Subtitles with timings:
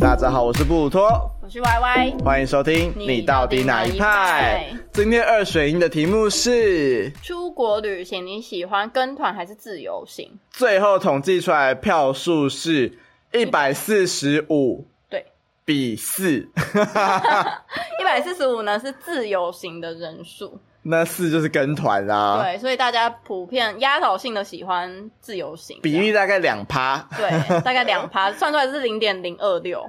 [0.00, 2.90] 大家好，我是布鲁托，我是 Y Y，欢迎收听。
[2.96, 4.66] 你到底哪一派。
[4.94, 10.38] 今天二选一的题目是：出国旅行，你喜欢跟团还是自由行？
[10.50, 12.98] 最后统计出来票数是
[13.34, 15.26] 一百四十五对，
[15.66, 16.48] 比四，
[18.00, 22.40] 一百四十五呢是自由行的人数，那四就是跟团啦。
[22.42, 27.06] 对，所以大家普遍压倒性的喜欢自由行，比例大概两趴。
[27.16, 29.88] 对，大概两趴， 算出来是零点零二六。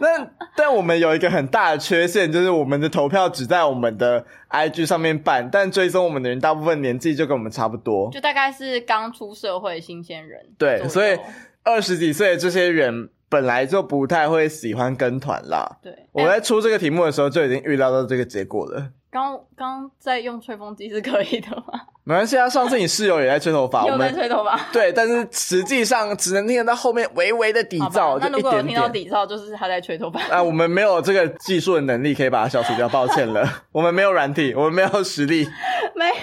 [0.00, 10.40] 那但我们有一个很大的缺陷，就是我们的投票只在我们的 IG 上面办，但追踪我们的人大部分年纪就跟我们差不多，就大概是刚出社会新鲜人。
[10.58, 11.16] 对，所以
[11.62, 15.78] 二十几岁的这些人本来就不太会喜欢跟团啦。
[15.82, 18.88] 对，我在出这个题目的时候就已经预料到这个结果了。
[19.10, 21.80] 刚刚在用吹风机是可以的吗？
[22.04, 24.60] 没关系啊，上次你室友也在吹头发， 有在吹头发。
[24.72, 30.20] 对，但是实际上只能听得到后面微微的底噪，那如果有听到底噪，就是他在吹头发。
[30.30, 35.48] 啊，我们没有这个技术的能力可以把它消除掉，抱歉了，我们没有软体，我们没有实力，
[35.96, 36.14] 没有，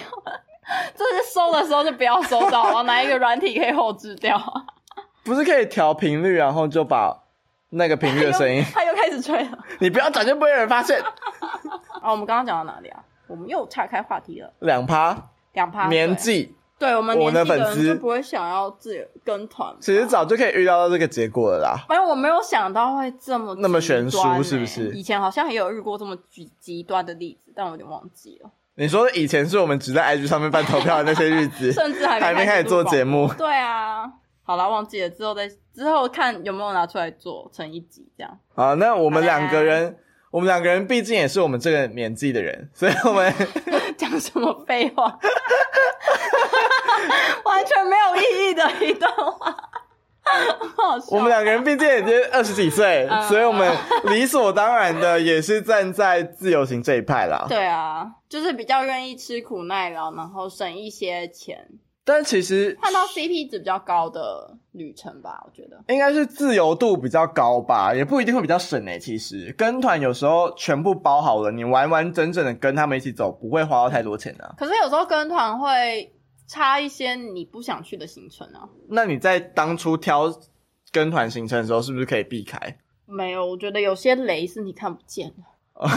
[0.95, 4.41] 就是收的时候就不要收到了，哪一个软体可以后置掉？
[5.25, 7.23] 不是可以调频率，然后就把
[7.71, 11.01] 那个频率的声音，他又开始吹了，你不要转，就不会有人发现。
[12.03, 13.01] 啊，我们刚刚讲到哪里啊？
[13.27, 14.53] 我们又岔开话题了。
[14.59, 15.17] 两趴，
[15.53, 19.73] 两趴年纪，对我们我的粉丝就不会想要自己跟团。
[19.79, 21.85] 其实早就可以预料到这个结果了啦。
[21.87, 24.91] 反正我没有想到会这么那么悬殊，是不是？
[24.91, 28.51] 以前好像也有遇过这么极极端的例子，但我有点忘记了。
[28.75, 33.33] 你说以前是我们只在 IG 上面办投票的那些日子， 甚至还还没开始做节目。
[33.37, 34.11] 对啊，
[34.43, 38.37] 好了，忘记了，之后再之后看有没有拿出来做成一集这样。
[38.55, 39.97] 啊，那我们两个人。
[40.33, 43.31] 我们两个人毕竟也是我们这个年纪的人， 所以我们
[43.95, 45.03] 讲什么废话，
[47.45, 49.55] 完全没有意义的一段话。
[51.11, 53.71] 我们两个人毕竟已经二十几岁，所以我们
[54.05, 57.45] 理所当然的也是站在自由行这一派啦。
[57.47, 61.67] 对啊，就是比较愿意吃苦耐劳，然后省一些钱。
[62.05, 68.99] 但其实看到 CP 值比较高的旅程吧，我觉得应该是自由度比较高吧，也不一定会比较省诶。
[68.99, 74.53] 其实跟团有时候全部包好了，你完完整整的跟他们一起走，不会花到太多钱的。
[74.57, 76.13] 可是有时候跟团会
[76.45, 78.67] 差一些你不想去的行程啊。
[78.89, 80.25] 那你在当初挑
[80.91, 82.77] 跟团行程的时候，是不是可以避开？
[83.05, 85.35] 没有，我觉得有些雷是你看不见的。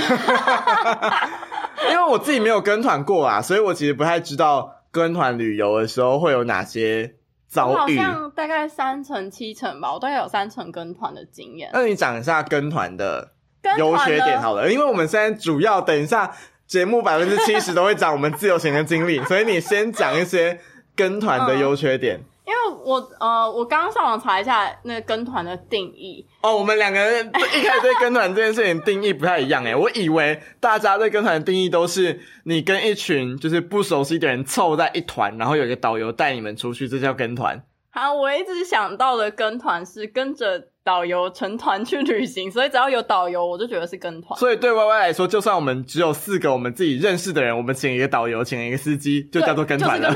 [1.90, 4.75] 因为我自己没有跟团过啊，所以我其实不太知道。
[5.00, 7.14] 跟团旅游的时候会有哪些
[7.46, 7.98] 遭遇？
[7.98, 11.70] 好像大概三成七成吧，我大概有三成跟团的经验。
[11.72, 13.32] 那你讲一下跟团的
[13.78, 16.34] 优缺点好了，因为我们现在主要等一下
[16.66, 20.58] 节目 百分之七十都会讲我们自由行的经历，所以你先讲一些
[20.94, 22.20] 跟团的优缺点。
[22.46, 37.62] 因为我呃，我刚刚上网查一下那个跟团的定义哦，我们两个人一开始对跟团这件事情定义不太一样哎，我以为大家对跟团的定义都是你跟一群就是不熟悉的人凑在一团，然后有一个导游带你们出去，这叫跟团。
[37.90, 40.68] 好，我一直想到的跟团是跟着。
[40.86, 44.38] 导游成团去旅行，所以只要有导游，我就觉得是跟团。
[44.38, 50.14] 所以对 Y Y 来说，就算我们只有四个我们自己认识的人，我们请一个导游，请一个司机，就叫做跟团了。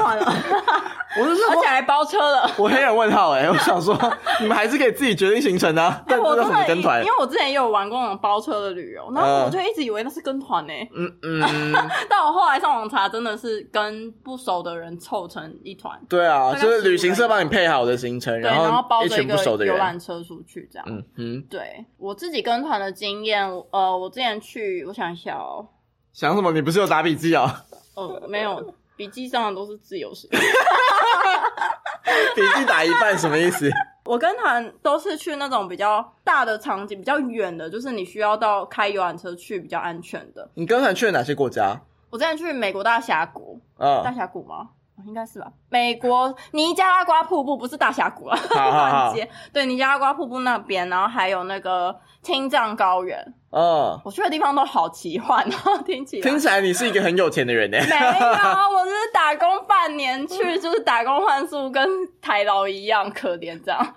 [1.18, 2.50] 我是说，而且还包车了。
[2.56, 3.98] 我很有问号哎，我想说，
[4.40, 6.02] 你们还是可以自己决定行程啊。
[6.06, 7.00] 但这叫什么跟团？
[7.04, 10.72] 因为我之前也有玩过那种包车的旅游，然后我就一直以为那是跟团呢。
[10.94, 11.72] 嗯嗯。
[12.08, 16.00] 但我后来上网查，真的是跟不熟的人凑成一团。
[16.08, 20.68] 对啊，就是旅行社帮你配好的行程，然后包着一群不熟的游览车出去。
[20.72, 25.66] 这样，嗯嗯，对我自己跟团的经验，呃，我之前去，我想一下哦，
[26.12, 26.52] 想什么？
[26.52, 27.64] 你不是有打笔记啊？
[27.96, 30.38] 哦，没有，笔记上的都是自由时间，
[32.36, 33.66] 笔记打一半什么意思？
[34.04, 40.46] 我跟团都是去那种比较大的场景，比较远的，就是你需要到开游览车去比较安全的。
[40.52, 41.80] 你跟团去了哪些国家？
[42.10, 44.68] 我之前去美国大峡谷，嗯，大峡谷吗？
[45.06, 49.14] 应该是吧，美国 尼加拉瓜瀑布不是大峡谷啊。
[49.50, 53.32] 对，尼加拉瓜瀑布那边，然后还有那个青藏高原。
[53.52, 57.78] 嗯，我去的地方都好奇幻哦， 听起来听起来你是一个很有钱的人呢。
[57.90, 61.84] 没有，我是打工半年去， 就是打工换宿，跟
[62.20, 63.94] 台劳一样可怜这样。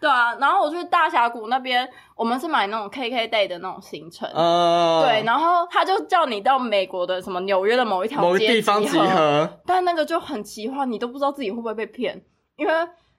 [0.00, 4.26] 对啊，然后我去大峡谷那边，我们是买那种 KK day 的那种行程。
[4.34, 12.24] 嗯，对，然后他就叫你到美国的什么纽约的某一条某地方集合，但那个就很奇幻，你都不知道自己会不会被骗，
[12.56, 12.72] 因为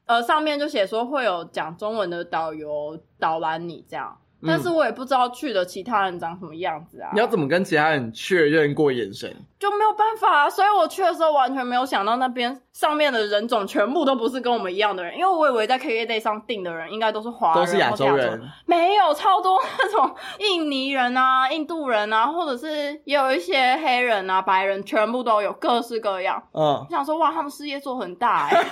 [0.08, 4.18] 呃上面就写说会有讲中文的导游导览你这样。
[4.46, 7.10] 但是我也不知道去的其他人长什么样子啊。
[7.14, 9.36] 你要怎么跟其他人确认过眼神？
[9.58, 26.42] 就没有办法、啊，所以我去的时候完全没有想到那边上面的人种全部都不是跟我们一样的人，因为我以为在 KK Day 上订的人应该都是华人，都是亚洲人，没有超多那种印尼人啊、印度人啊，或者是也有一些黑人啊、白人，全部都有，各式各样。
[26.52, 28.64] 嗯我，想说，哇，他们事业做很大哎、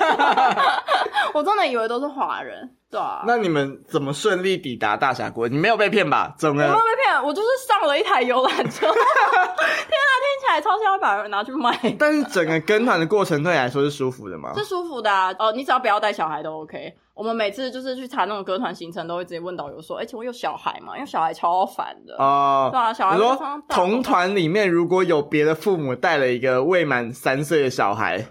[1.33, 3.23] 我真的以为都是华人，对啊。
[3.25, 5.47] 那你们怎么顺利抵达大峡谷？
[5.47, 6.35] 你没有被骗吧？
[6.37, 8.87] 怎么我没有被骗，我就是上了一台游览车。
[8.91, 11.77] 天啊，听起来超像要把人拿去卖。
[11.99, 14.53] 但是整个跟团的过程对你来说是舒服的吗？
[14.55, 16.93] 是舒服的啊，哦，你只要不要带小孩都 OK。
[17.13, 22.13] 我们每次就是去查那种歌团行程，都会直接问导游说：“哎、请问有小孩吗？”因为小孩超烦的。
[22.17, 23.39] 哦，对啊小孩你说
[23.69, 28.25] 同团里面如果有别的父母带了一个未满三岁的小孩，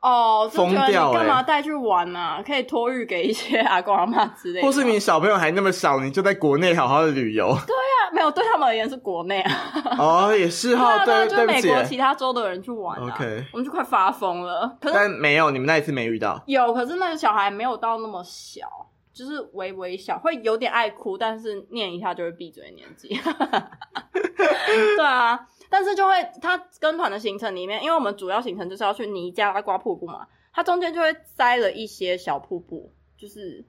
[0.00, 2.42] 哦，就觉得疯掉欸你干嘛带去玩啊？
[2.46, 4.66] 可以托育给一些阿公阿妈之类的。
[4.66, 7.46] 或是你小朋友还那么小，你就在国内好好的旅游。
[7.66, 9.52] 对啊没有对他们而言是国内啊，
[9.98, 13.12] 哦，也是哈，啊，对，就美国其他州的人去玩啊。
[13.12, 14.78] OK 我们就快发疯了。
[14.80, 16.42] 可是但没有，你们那一次没遇到。
[16.46, 18.66] 有，可是那个小孩没有到那么小，
[19.12, 23.08] 就是微微小，会有点爱哭，但是念一下就会闭嘴的年纪。
[24.96, 33.64] 对啊，但是就会他跟团的行程里面，因为我们主要行程就是要去尼加拉瓜瀑布嘛，它中间就会塞了一些小瀑布，就是。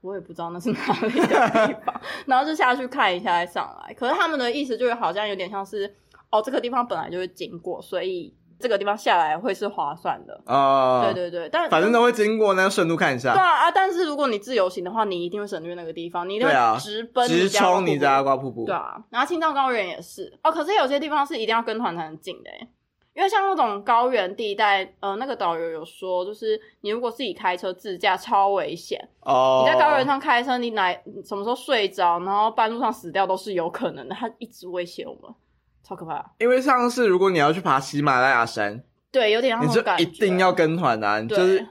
[0.00, 3.94] 我也不知道那是哪里的地方，然后就下去看一下再上来。
[3.94, 5.96] 可是他们的意思就是好像有点像是，
[6.28, 10.40] 哦，这个地方本来就是经过，所以这个地方下来会是划算的。
[10.46, 13.70] 哦，对对对，但反正都会经过，那顺路看一对下，啊啊！
[13.70, 18.64] 但是如果你自由行的话，你一定会省略那个地方，你一定会直奔直冲尼尼加拉加瓜瀑布。
[18.64, 20.50] 对啊，然后青藏高原也是哦。
[20.50, 22.68] 可是有些地方是一定要跟团才能进的欸
[23.14, 29.00] 因为像那种高原地带，呃，那个导游有说，就是你如果自己开车自驾超危险。
[29.20, 30.92] 哦，你在高原上开车，你哪
[31.24, 34.14] 什么时候睡着，然后半路上死掉都是有可能的。
[34.16, 35.32] 他一直威胁我们，
[35.86, 36.32] 超可怕。
[36.38, 38.82] 因为像是如果你要去爬喜马拉雅山，
[39.12, 39.80] 对，有点像你就。
[39.98, 41.64] 一定要跟团啊，你就是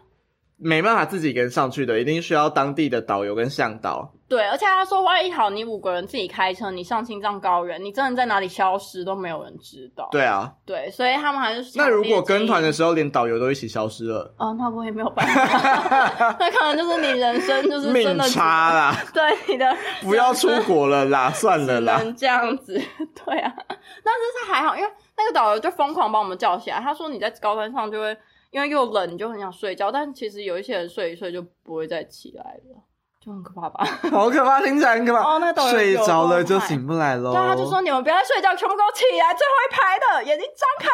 [0.56, 4.13] 没办法自己一个人上去的，一定需要当地的导游跟向导。
[4.35, 10.07] 对，而且他说，万一好，你五个人自己开车，你上青藏高原，你真的在哪里消失都没有人知道。
[10.12, 22.00] 对啊，对，所以他们还是那如果跟团的时时候连导游都一起消失了，候，哦，那我也没有办法， 那可能就是你人生就是命真的差啦， 对你的 不要出国了啦，算了啦。
[22.00, 23.53] 能这样子，对啊。
[23.57, 28.18] 但是他还好，因为那个导游就疯狂把我们叫起来，他说你在高山上就会
[28.51, 32.83] 因为又冷，你就很想睡觉，但其实有一些人睡一睡就不会再起来了，
[33.24, 33.86] 就很可怕吧？
[34.12, 35.22] 好可怕，听起来很可怕。
[35.22, 37.31] 哦那个导游睡着了就醒不来喽。
[37.31, 40.90] 对啊，他就说你们不要再睡觉，全部给我起来，最后一排的眼睛张开，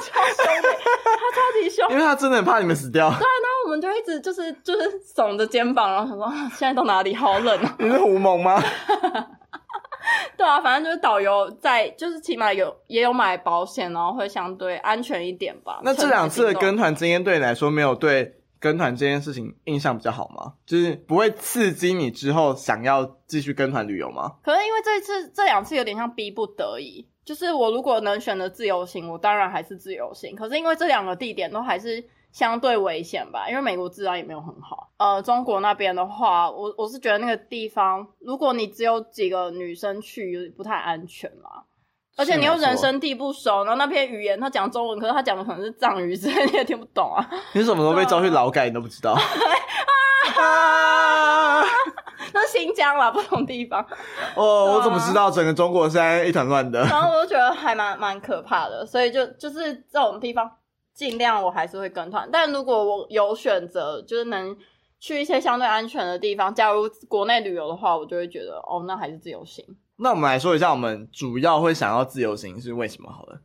[0.00, 0.68] 超凶的，
[1.04, 1.88] 他超级凶。
[1.90, 3.08] 因为他真的很怕你们死掉。
[3.08, 7.76] 对然后我们就一直就是就是耸着肩膀，然后想说啊现在到哪里好冷啊。
[7.78, 8.60] 你是胡蒙吗？
[10.36, 15.80] 对啊，反正就是导游在，就是起码有也有买保险，然后会相对安全一点吧。
[15.82, 20.54] 那这两次的跟跟团经验对你来说，没有对跟团这件事情印象比较好吗？
[20.66, 24.36] 就是不会刺激你之后想要继续跟团旅游吗？
[24.42, 30.34] 可是因为这一次这两次有点像逼不得已，就是我如果能选择自由行，我当然还是自由行。
[30.34, 34.90] 可是因为这两个地点都还是相对危险吧，因为美国治安也没有很好。
[34.98, 41.64] 呃，中国那边的话，我我是觉得那个地方，如果你只有几个女生去，有点不太安全啦。
[42.18, 47.24] 而且你又人生地不熟，然后那篇语言他讲中文，可是他讲的可能是藏语之类， 你也听不懂啊。
[47.54, 49.16] 你什么时候被招去劳改，你都不知道。
[50.38, 51.62] 啊！
[52.32, 53.84] 那新疆啦，不同地方。
[54.34, 56.80] 哦，我怎么知道整个中国现在一团乱的？
[56.80, 60.50] 然后我就觉得还蛮蛮可怕的，所以就就是这种地方，
[60.94, 62.28] 尽量我还是会跟团。
[62.30, 64.56] 但如果我有选择，就是能
[65.00, 69.64] 去一些相对安全的地方，假如国内旅游的话，我就会觉得哦，那还是自由行。
[69.98, 73.40] 那我们来说一下，我们主要会想要自由行是为什么好了？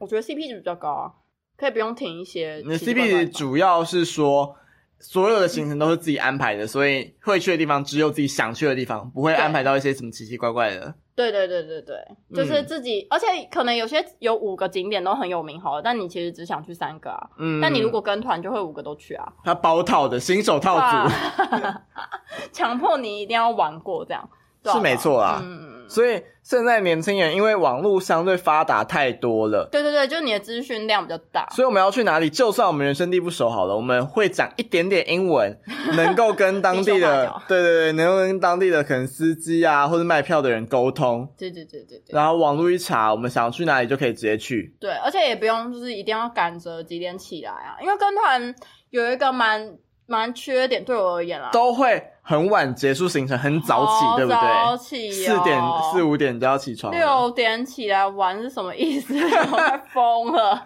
[0.00, 1.12] 我觉得 CP 值比较高啊，
[1.56, 4.56] 可以不用停一些你的 CP 值主要是说，
[4.98, 10.94] 所有的行程都是自己安排的，所以会去的地方只有自己想去的地方，不会安排到一些什么奇奇怪怪的。
[11.14, 11.96] 对对对对对，
[12.34, 17.30] 就是嗯自己，而且可能有些有五个景点都很有名好了，但你其实只想去三个啊。
[17.38, 19.32] 嗯，但你如果跟团，就会五个都去啊。
[19.42, 21.82] 他包套的新手套组，哇
[22.52, 24.28] 强迫你一定要玩过这样，
[24.72, 25.74] 是没错啦嗯。
[25.88, 29.68] 所以现在年轻人因为网络相对发达太多了。
[29.70, 31.46] 对对对，就是你的资讯量比较大。
[31.54, 32.28] 所以我们要去哪里？
[32.28, 35.56] 就算我们人生地不熟好了，我们会讲一点点英文，
[35.96, 44.74] 能够跟当地的脚对对对，能够跟当地的可能司机啊或者卖票的人沟通，对对对对对然后网络一查，我们想去哪里就可以直接去。
[44.80, 48.52] 对，而且也不用就是一定要赶着几点起来啊，因为跟团
[48.90, 49.76] 有一个蛮
[50.06, 51.50] 蛮缺点，对我而言啦。
[51.52, 54.76] 都会很晚结束行程，很早起，好对不对早？
[54.76, 56.92] 起、哦，四点四五点就要起床。
[56.92, 59.14] 六点起来玩是什么意思？
[59.18, 60.62] 我快疯了。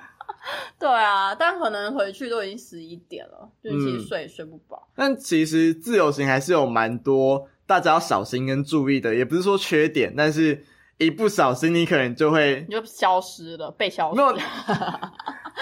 [0.78, 4.88] 对啊，但可能回去都已经十一点了，就其实嗯睡也睡不饱。
[4.94, 10.64] 但其实自由行还是有蛮多大家要小心跟注意的，也不是说缺点，但是
[10.96, 14.40] 一不小心你可能就会你就消失了，被消失没有了。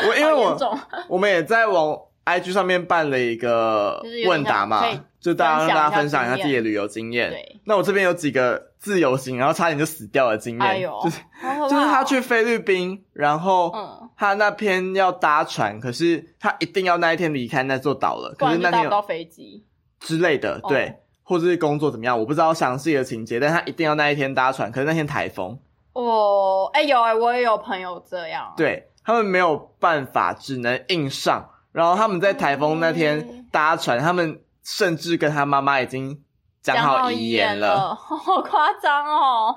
[0.08, 4.84] 我因为我 我们也在往 IG 上面办了一个问答嘛
[5.18, 7.30] 就大家让大家分分享一下自己的旅游经验。
[7.30, 19.64] 对那我这边有几个自由行，然后差点就死掉的经验，哎，就是 他去菲律宾，然后嗯他那天要搭船，可是他一定要那一天离开那座岛了，可是那天有到飞机。
[20.00, 20.94] 之类的，哦对，
[21.24, 25.58] 或者是工作怎么样，我不知道详细的情节，但他一定要那一天搭船，可是那天台风，
[25.94, 31.50] 哦，哎、有哎、我也有朋友这样。，对他们没有办法，只能硬上。
[31.78, 36.20] 然后他们在台风那天嗯搭船，他们甚至跟他妈妈已经
[36.60, 37.94] 讲好遗言言了。
[37.94, 39.56] 好夸张哦！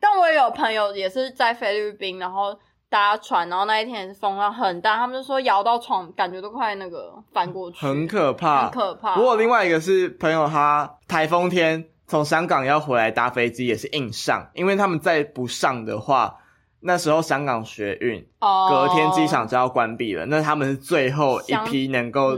[0.00, 2.58] 但我也有朋友也是在菲律宾，然后
[2.88, 9.14] 搭船，然后那一天也是风浪很大，他们就说摇到床，感觉都快那个翻过去，很可怕，很可怕。
[9.14, 16.34] 不过另外一个是朋友，他台风天从香港要回来搭飞机也是硬上，因为他们再不上的话，
[16.80, 22.36] 那时候香港学运，哦隔天机场就要关闭了，那他们是最后一批能够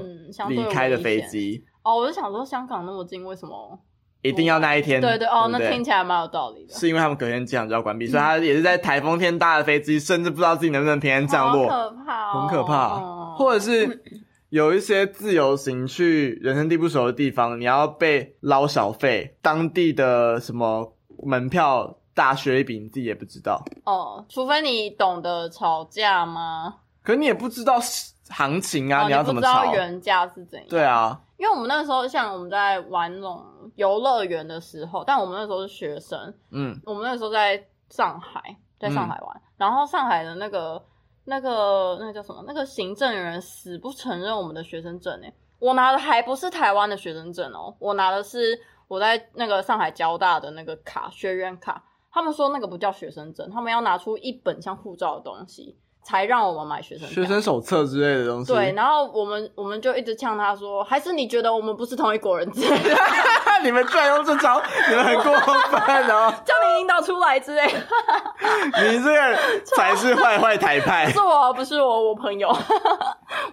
[0.48, 3.78] 离开的飞机，哦，我就想说香港那么近，为什么？
[4.22, 5.00] 一定要那一天。
[5.00, 6.74] 对对哦，不那听起来蛮有道理的。
[6.74, 12.96] 是因为他们隔天机场就要关闭，所以他也是在台风天搭的飞机， 甚至不知道自己能不能平安降落，可怕、哦，很可怕。
[12.96, 14.02] 嗯或者是
[14.50, 20.92] 有一些自由行去人生地不熟的地方，你要被捞小费，当地的什么
[21.22, 23.64] 门票大学一笔，你自己也不知道。
[23.86, 26.74] 哦，除非你懂得吵架吗？
[27.02, 27.80] 可你也不知道
[28.28, 29.72] 行情啊，哦，你要不知道怎么吵？
[29.72, 30.68] 原价是怎样？
[30.68, 33.42] 对啊，因为我们那时候像我们在玩那种
[33.76, 40.84] 游乐园的时候，但我们那时候是学生，嗯，我们那时候在上海，在上海玩，然后上海的那个
[41.24, 42.44] 那个那个叫什么？
[42.46, 51.82] 那个行政人死不承认我们的学生证诶，我拿的还不是台湾的学生证哦，我拿的是我在那个上海交大的那个卡，学员卡。
[52.12, 58.52] 他们说那个不叫学生证，他们要拿出一本像护照的东西，才让我们买学生卡学生手册之类的东西。
[58.52, 62.96] 对，然后我们我们就一直呛他说，还是你觉得我们不是同一国人之类的，
[63.62, 66.32] 你们居然用这招，你们很过分哦！
[66.44, 67.78] 叫你引导出来之类的。
[68.82, 71.12] 你这个才是坏坏台派不。
[71.12, 72.48] 是我，不是我，我朋友，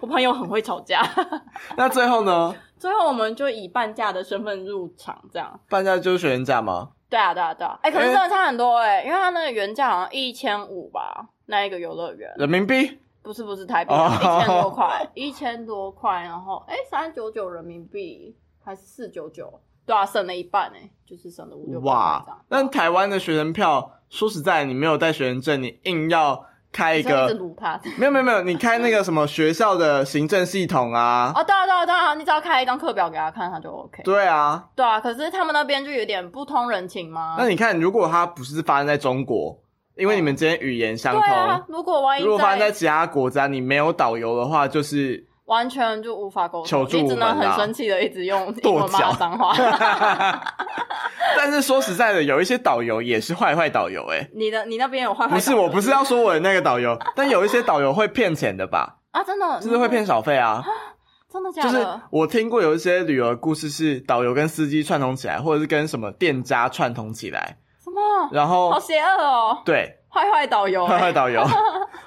[0.00, 1.02] 我朋友很会吵架。
[1.76, 2.54] 那最后呢？
[2.78, 5.60] 最后我们就以半价的身份入场，这样。
[5.68, 6.90] 半价就是学生价吗？
[7.08, 7.78] 对啊，对啊，对啊。
[7.82, 12.32] 哎、可是真的差很多哎、因为它那个原价好像一千五吧，那一个游乐园。
[12.36, 12.98] 人民币？
[13.20, 18.34] 不是不是台币一千多块，一千多块，然后哎三九九人民币
[18.64, 22.44] 还是四九九，对啊，省了一半哎，就是省了五六哇这样！
[22.48, 27.26] 但台湾的学生票，说实在，你没有带学生证，你硬要开一个，
[27.96, 31.32] 没有没有没有，你开那个什么学校的行政系统啊？
[31.34, 34.02] 哦，对啊对啊对啊，你只要开一张课表给他看，他就 OK。
[34.04, 37.36] 对啊，对啊，可是他们那边就有点不通人情吗？
[37.38, 39.58] 那你看，如果他不是发生在中国，
[39.96, 49.52] 因为你们之间语言相通，对啊，如果万一如果发生在其他国家，你没有导游的话，就是完全就无法沟通，求助你只能很生气的一直用 跺英文骂脚脏话。
[51.36, 55.34] 但是说实在的，有一些导游也是坏坏导游、欸，你的你那边有坏坏？
[55.34, 60.64] 不是，我不是要说我的那个导游， 但有一些导游会骗钱的吧，啊，真的就是会骗，小费啊。
[61.30, 61.70] 真的假的？
[61.70, 68.00] 就是我听过有一些旅游故事，是导游跟司机串通起来，或者是跟什么店家串通起来，什么？
[68.32, 69.58] 然后好邪恶哦！
[69.64, 71.44] 对坏坏导游、坏坏欸，导游，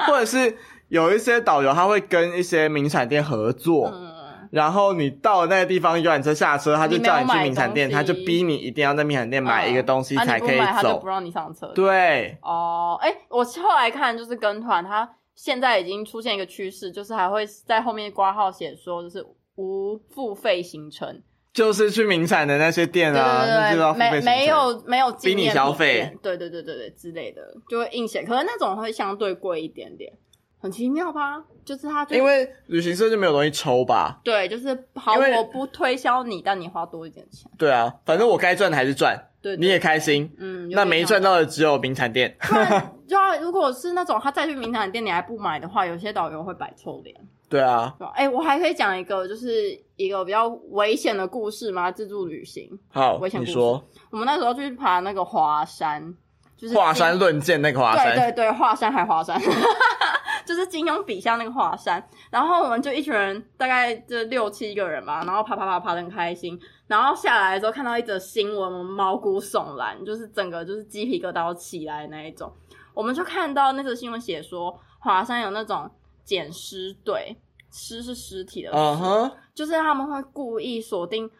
[0.08, 0.58] 或者是
[0.92, 11.08] 有一些导游他会跟一些名产店合作，嗯，然后你到了那个地方游览车下车，他就叫你去名产店，他就逼你一定要在名产店买一个东西啊才可以你不买他就走不。
[11.08, 11.68] 让你上车。
[11.74, 21.22] 对，哦，哎、我后来看就是跟团，他现在已经出现一个趋势，就是还会在后面挂号写说，就是无付费行程。
[21.54, 28.24] 就是去名产的那些店啊，那对对对，就要付费行程没没有没有纪逼你消费，对对对对对之类的，就会硬写。
[28.24, 30.12] 可能那种会相对贵一点点，
[30.62, 31.44] 很奇妙吧？
[31.66, 34.20] 就是他就因为旅行社就没有东西抽吧？
[34.24, 37.50] 对，就是好，我不推销你，但你花多一点钱。
[37.58, 40.32] 对啊，反正我该赚的还是赚，对，对你也开心。
[40.38, 42.38] 嗯，那没赚到的只有名产店。
[43.08, 47.16] 就要如果是那种他再去名产店你还不买的话，有些导游会摆臭脸。
[47.50, 47.94] 对啊？
[48.14, 51.92] 哎、我还可以讲一个，就是一个比较危险的故事吗？
[51.92, 53.60] 自助旅行，好危，险故事
[54.10, 56.16] 我们那时候去爬那个华山，
[56.56, 59.38] 就是华山论剑那个华山，对对对，华山还华山，
[60.52, 72.52] 就是金庸笔下那个华山，然后我们就一群人，大概就六七个人吧，然后爬爬爬爬的很开心，然后下来的时候看到一则新闻，我们毛骨悚然，就是整个就是鸡皮疙瘩都起来那一种。
[72.94, 75.90] 我们就看到那则新闻写说，华山有那种
[76.26, 77.34] 捡尸队，
[77.72, 81.32] 尸是尸体的尸嗯哼，就是他们会故意锁定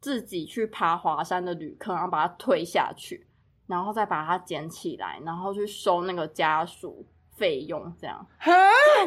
[0.00, 3.26] 自己去爬华山的旅客，然后把他推下去，
[3.66, 7.04] 然后再把他捡起来，然后去收那个家属
[7.42, 8.24] 费用，这样，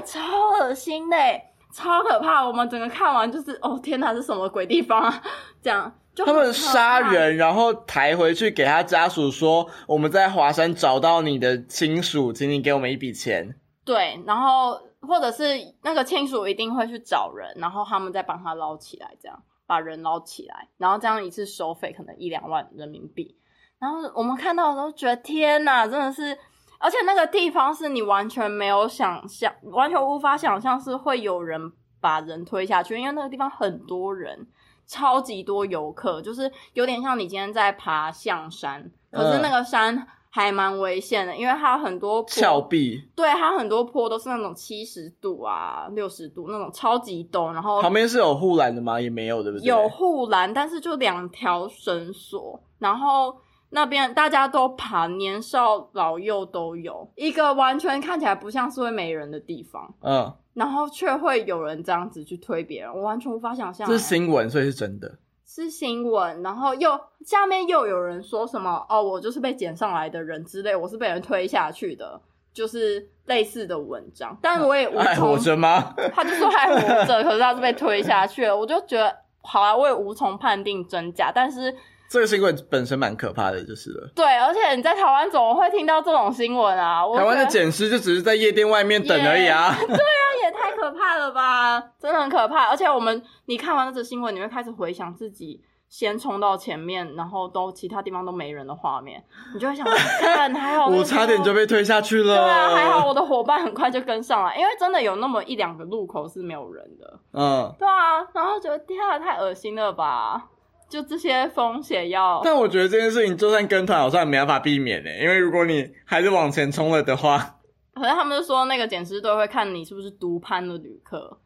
[0.03, 1.41] 超恶心的欸，
[1.73, 2.45] 超可怕。
[2.45, 5.23] 我们整个看完就是，哦天哪，这是什么鬼地方啊？
[5.63, 6.51] 这样就他们。
[6.51, 13.55] 杀人，然后抬回去给他家属说，我们在华山找到你的亲属，请你给我们一笔钱。
[13.85, 23.37] 对，然后或者是那个亲属一定会去找人，然后他们再帮他捞起来，这样把人捞起来，然后这样一次收费可能一两万人民币。
[23.79, 26.37] 然后我们看到的时候觉得天哪，真的是，
[26.79, 34.48] 而且那个地方是你完全没有想象，完全无法想象是会有人把人推下去，因为那个地方很多人，
[34.86, 49.00] 超级多游客，就是有点像你今天在爬象山，可是那个山还蛮危险的，因为它很多峭壁对，它很多坡都是那种七十度啊、六十度那种超级陡，然后旁边是有护栏的吗？
[49.00, 49.65] 也没有，对不对？
[49.65, 53.36] 有护栏，但是就两条绳索，然后
[53.75, 65.20] 那边大家都爬，年少老幼都有，一个完全看起来不像是会没人的地方，嗯，然后却会有人这样子去推别人，我完全无法想象、这是欸新闻，所以是真的。
[65.46, 72.20] 是新闻，然后又下面又有人说什么哦，我就是被捡上来的人之类，我是被人推下去的，
[72.53, 75.94] 就是类似的文章，但我也无还从 活着吗？
[76.15, 81.75] 他就说还活着，可是他是被推下去了，我就觉得好啊，我也无从判定真假，但是
[82.07, 84.09] 这个新闻本身蛮可怕的，就是了。
[84.15, 87.05] 对，而且你在台湾怎么会听到这种新闻啊？
[87.05, 89.75] 我台湾的捡尸就只是在夜店外面等而已啊。
[89.85, 92.69] 对啊也太可怕了吧，真的很可怕。
[92.69, 95.59] 而且我们你看完那则新闻，你会开始回想自己
[95.89, 99.85] 先冲到前面，然后都其他地方都没人的画面，你就会想，
[100.21, 102.35] 看还好 我差点就被推下去了。
[102.35, 107.19] 对啊，还好我的伙伴很快就跟上来，因为真的有那么一两个路口是没有人的。
[107.33, 110.50] 嗯，对啊，然后觉得天啊，太恶心了吧！
[110.87, 115.09] 就这些风险要，但我觉得这件事情就算跟团，好像也没办法避免呢。
[115.21, 117.57] 因为如果你还是往前冲了的话，
[117.93, 121.39] 好像他们就说那个检尸队会看你是不是独攀的旅客，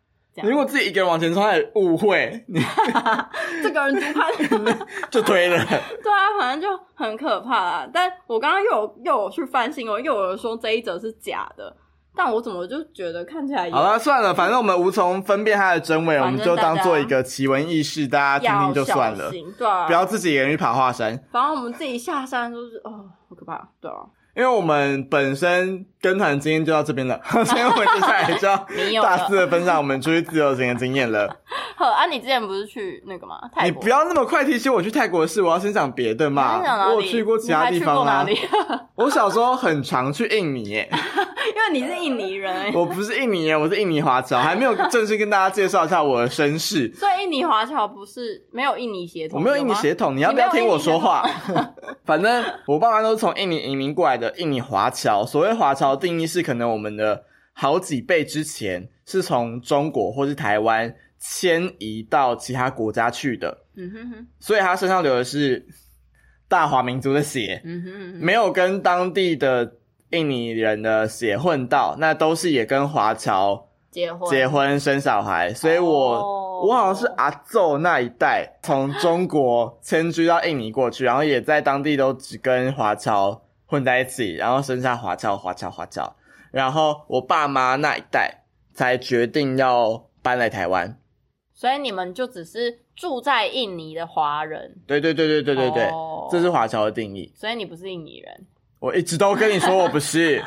[0.43, 2.59] 如果自己一个人往前冲，他也误会，你
[3.63, 5.57] 这个人独攀， 就推了。
[5.65, 7.89] 对啊，反正就很可怕啦。
[7.93, 11.75] 但我刚刚又有又有去翻新闻，又有人说这一则是假的，
[12.21, 21.17] 但我怎么就觉得看起来也好了，算了，反正我们无从分辨它的真伪，我们就当做一个奇闻异事，大家听听就算了，对啊，不要自己一个人去爬华山。
[21.31, 24.03] 反正我们自己下山就是哦，好可怕，对啊，
[24.35, 31.27] 因为我们本身跟团经验就到这边了， 所以我们接下来就要 大肆的分享我们出去自由行的经验了。
[31.75, 33.39] 呵啊，你之前不是去那个吗？
[33.53, 38.25] 泰国你不要那么快提起我去泰国的事，我要先讲别的嘛我有去过其他地方啊。
[38.95, 46.93] 我小时候很常去印尼耶，因为你是印尼人欸，我不是印尼人，我是印尼华侨，还没有正式跟大家介绍一下我的身世。
[46.93, 51.23] 所以印尼华侨不是没有印尼血统，我没有印尼吗血统，你要不要听我说话？
[52.03, 55.25] 反正我爸妈都是从印尼移民过来的印尼华侨。
[55.25, 65.67] 所谓华侨定义是，可能我们的好几辈之前是从中国或是台湾迁移到其他国家去的，嗯哼哼，所以他身上流的是
[66.47, 69.73] 大华民族的血，嗯哼嗯哼，没有跟当地的
[70.11, 74.29] 印尼人的血混到，那都是也跟华侨结婚。
[74.29, 76.35] 结婚生小孩，所以我、哦。
[76.59, 86.15] 我好像是阿奏那一代从中国迁居到印尼过去，然后也在当地都只跟华侨混在一起，然后生下华侨、华侨、华侨，
[86.51, 90.99] 然后我爸妈那一代才决定要搬来台湾。
[91.53, 97.31] 所以你们就只是住在印尼的华人，对对对对对对对，哦这是华侨的定义。
[97.35, 98.47] 所以你不是印尼人
[98.79, 100.43] 我一直都跟你说我不是，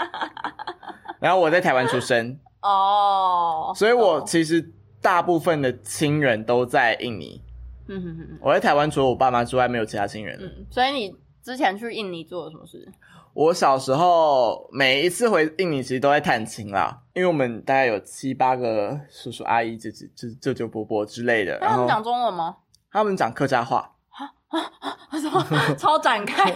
[1.21, 7.41] 然后我在台湾出生，哦，所以我其实大部分的亲人都在印尼。
[7.89, 10.47] 嗯哼哼哼我在台湾除了我爸妈之外，没有其他亲人了。
[10.47, 12.91] 嗯，所以你之前去印尼做了什么事？
[13.35, 22.57] 我小时候每一次回印尼，其实都在探亲啦，因为我们大概有七八个叔叔阿姨、姐姐、舅舅舅伯伯之类的，那他们讲中文吗？
[22.91, 23.91] 他们讲客家话，
[25.13, 25.43] 什么？
[25.79, 26.51] 超展开？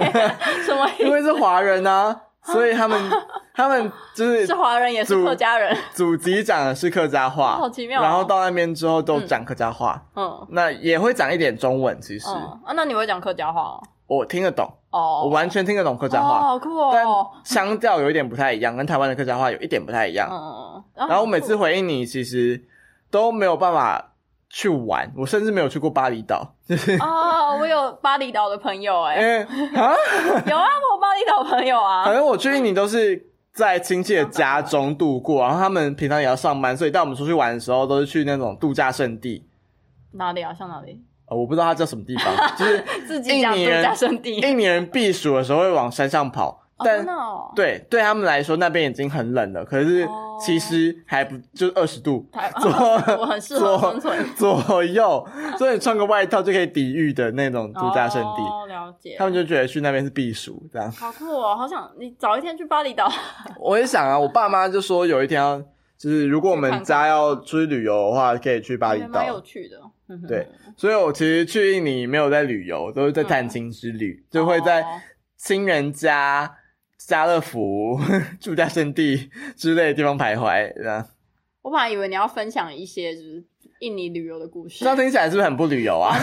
[0.66, 3.10] 什么意 因为是华人啊，所以他们
[3.54, 5.74] 他们就是是华人也是客家人？
[5.94, 8.02] 祖籍讲的是客家话，好奇妙哦。
[8.02, 10.46] 然后到那边之后都讲客家话，嗯。
[10.50, 12.28] 那也会讲一点中文，其实。
[12.28, 13.82] 嗯啊，那你会讲客家话哦？
[14.08, 17.30] 我听得懂，哦，我完全听得懂客家哦，话，好酷但哦。
[17.44, 20.28] 腔调有一点不太一样，跟台湾的客家话有一点不太一样。
[20.30, 22.64] 嗯，然后我每次回应你，其实
[23.10, 24.12] 都没有办法
[24.48, 26.54] 去玩，我甚至没有去过巴厘岛，
[27.00, 29.94] 哦，我有巴厘岛的朋友哎、 啊，
[30.46, 32.14] 有啊，我有巴厘岛朋友啊反。
[32.14, 39.46] 正我去印尼都是在亲戚的家中度过，然后他们平常也要上班，所以带我们出去玩的时候都是去那种度假胜地。
[40.12, 40.54] 哪里啊？
[40.54, 41.02] 像哪里？
[41.28, 44.36] 呃，我不知道它叫什么地方，就是 自己讲度假胜地。
[44.36, 47.06] 印尼人避暑的时候会往山上跑，哦但、
[47.54, 52.70] 对对他们来说那边已经很冷了，可是哦其实还不就二十度台左
[53.18, 54.34] 我很适合生存。
[54.36, 58.42] 左右，所以你穿个外套就可以抵御的那种度假胜地。
[58.42, 59.16] 哦，了解。
[59.18, 60.92] 他们就觉得去那边是避暑，这样。
[60.92, 63.10] 好酷哦，好想你早一天去巴厘岛。
[63.58, 65.58] 我也想啊，我爸妈就说有一天要，
[65.96, 69.40] 就是如果我们家要出去旅游的话，可以去巴厘岛蛮有岛。
[69.40, 69.80] 趣的。
[70.28, 75.00] 对，所以我其实去印尼没有在旅游，都是在探亲之旅，就会在哦。
[75.36, 76.56] 亲人家、
[76.96, 78.00] 家乐福、
[78.40, 80.72] 度假胜地之类的地方徘徊。
[80.74, 81.06] 这样，
[81.62, 83.44] 我本来以为你要分享一些就是
[83.80, 86.16] 印尼旅游的故事这，样听起来是不是很不旅游啊？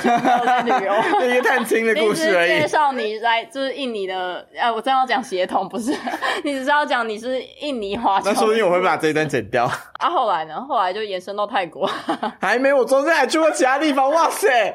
[0.66, 0.94] 没有旅游。
[1.20, 2.50] 就 一个探亲的故事而已。
[2.62, 5.92] 介绍你来就是印尼的，呃，我正要讲协同不是，
[6.44, 8.26] 你只是要讲你是印尼华侨。
[8.32, 9.66] 那说不定我会把这一段剪掉。
[9.66, 10.60] 啊，后来呢？
[10.68, 11.88] 后来就延伸到泰国，
[12.42, 14.12] 还没，我中间还去过其他地方。
[14.12, 14.74] 哇塞！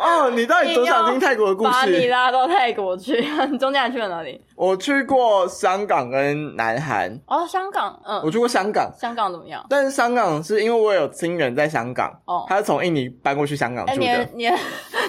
[0.00, 2.06] 哦，你到底多想听泰国的故事把你？
[2.08, 3.24] 拉到泰国去。
[3.50, 4.40] 你中间还去了哪里？
[4.56, 9.64] 我去过香港跟南韩，哦，香港，嗯，我去过香港，香港怎么样？
[9.68, 12.44] 但是香港是因为我有亲人在香港，哦。
[12.48, 14.18] 他是从印尼搬过去香港哎、住你的。
[14.18, 14.30] 的。
[14.34, 14.56] 你的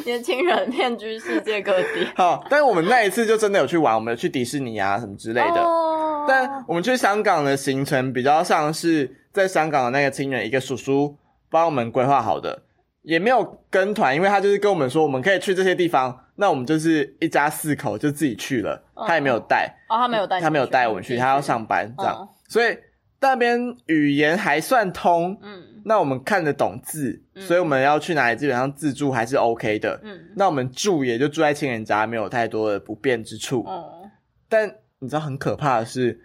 [0.06, 2.08] 你的亲人遍居世界各地。
[2.16, 5.62] 好，但是我们那一次就真的有去玩，我们有去迪士尼啊什么之类的。
[5.62, 11.16] 哦、但我们去香港的行程比较像是在香港的那个亲人一个叔叔
[11.50, 12.64] 帮我们规划好的，
[13.04, 22.76] 也没有跟团，因为他就是跟我们说我们可以去这些地方，那我们就是一家四口就自己去了，嗯他也没有带，哦，他没有带他没有带我们去，他要上班这样，嗯所以
[23.22, 30.00] 那边语言还算通，嗯那我们看得懂字，嗯所以我们要去哪里基本上自助还是 OK 的。
[30.04, 33.64] 嗯那我们住也就住在亲人家，没有太多的不便之处。
[33.66, 34.10] 哦，
[34.50, 34.68] 但
[35.00, 36.20] 你知道很可怕的是？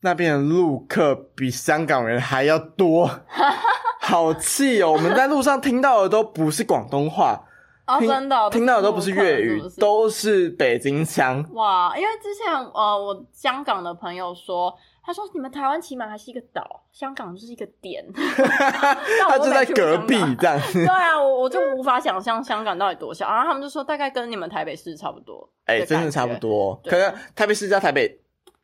[0.00, 3.10] 那边的路客比香港人还要多，
[4.00, 4.92] 好气哦！
[4.92, 7.42] 我们在路上听到的都不是广东话，
[7.88, 11.44] 哦，听真的哦，听到的都不是粤语是，是都是北京腔。
[11.54, 14.72] 哇，因为之前呃，我香港的朋友说，
[15.06, 20.60] 他说你们台湾起码还是一个岛，香港就是一个点， 他就在隔壁 这样。
[20.72, 26.34] 对啊，我我就无法想象香港到底多小，然后他们就说大概跟你们台北市差不多，哎、真的差不。
[26.40, 26.74] 多。
[26.84, 28.18] 可能台北市加台北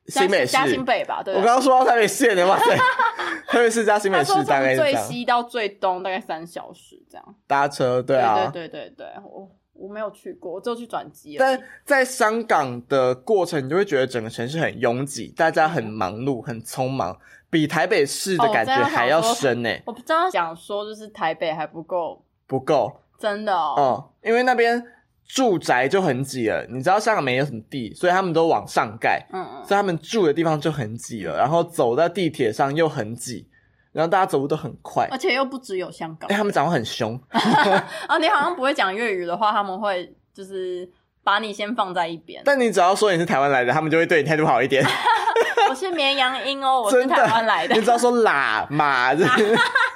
[0.09, 1.33] 新北市，加新北吧，对。
[1.33, 2.77] 我刚刚说到台北县的，哇塞，
[3.47, 4.93] 台北市加新北市大概最。
[4.97, 7.35] 西到最东大概三小时这样。
[7.47, 8.51] 搭车，对啊。
[8.53, 11.37] 对对对对，我我没有去过，我只有去转机。
[11.39, 17.17] 但在香港的过程，你就会觉得整个城市很拥挤，大家很忙碌、很匆忙，
[17.51, 24.11] 比台北市的感觉还要深呢、我不知道想说，就是台北还不够，不够，真的哦。
[24.23, 24.85] 嗯，因为那边
[25.27, 26.67] 住宅就很挤了。
[26.69, 31.37] 你知道香港没有什么地，所以他们都往上盖，嗯嗯所以他们住的地方就很挤了。
[31.37, 33.49] 然后走在地铁上又很挤，
[33.93, 35.07] 然后大家走路都很快。
[35.11, 36.37] 而且又不只有香港哎、。
[36.37, 40.89] 他们讲话很凶，啊， 你好像不会讲粤语的话，他们会就是
[41.23, 42.43] 把你先放在一边。
[42.45, 44.85] 但你只要说你是台湾来的，他们就会对你态度好一点。
[45.71, 47.81] 我是绵羊音哦，我是台湾来的你。
[47.81, 49.11] 只要说喇嘛，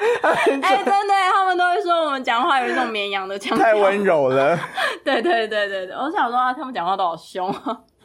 [0.00, 3.64] 这 哎、 真的，他们都会说我们讲话有一种绵羊的腔调。
[3.64, 4.58] 太温柔了。
[5.04, 7.52] 对对对对对，我想说啊，他们讲话都好凶。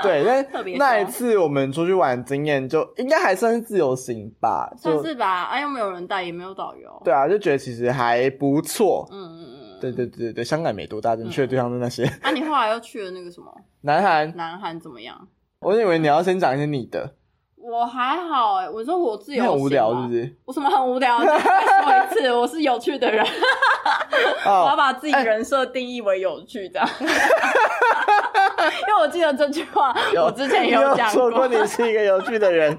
[0.01, 7.01] 对，特别但那一次我们出去玩经验就应该还算是自由行吧，算就是吧，啊，又没有人带，也没有导游。
[7.03, 9.07] 对啊，就觉得其实还不错。
[9.11, 9.79] 嗯嗯嗯。
[9.81, 12.03] 对对对对对，香港没多大，你去的地方是那些。
[12.21, 13.45] 啊，你后来又去了那个什么
[13.81, 15.27] 南韩，南韩怎么样？
[15.61, 17.13] 我以为你要先讲一些你的，
[17.61, 20.35] 我还好哎、我说我自由行你很无聊是不是？
[20.45, 21.19] 我什么很无聊？
[21.19, 23.23] 说一次， 我是有趣的人，
[24.45, 26.89] 我要哦，把自己人设定义为有趣，这样。
[26.99, 29.93] 因为我记得这句话，
[30.23, 32.77] 我之前你有讲说过你是一个有趣的人。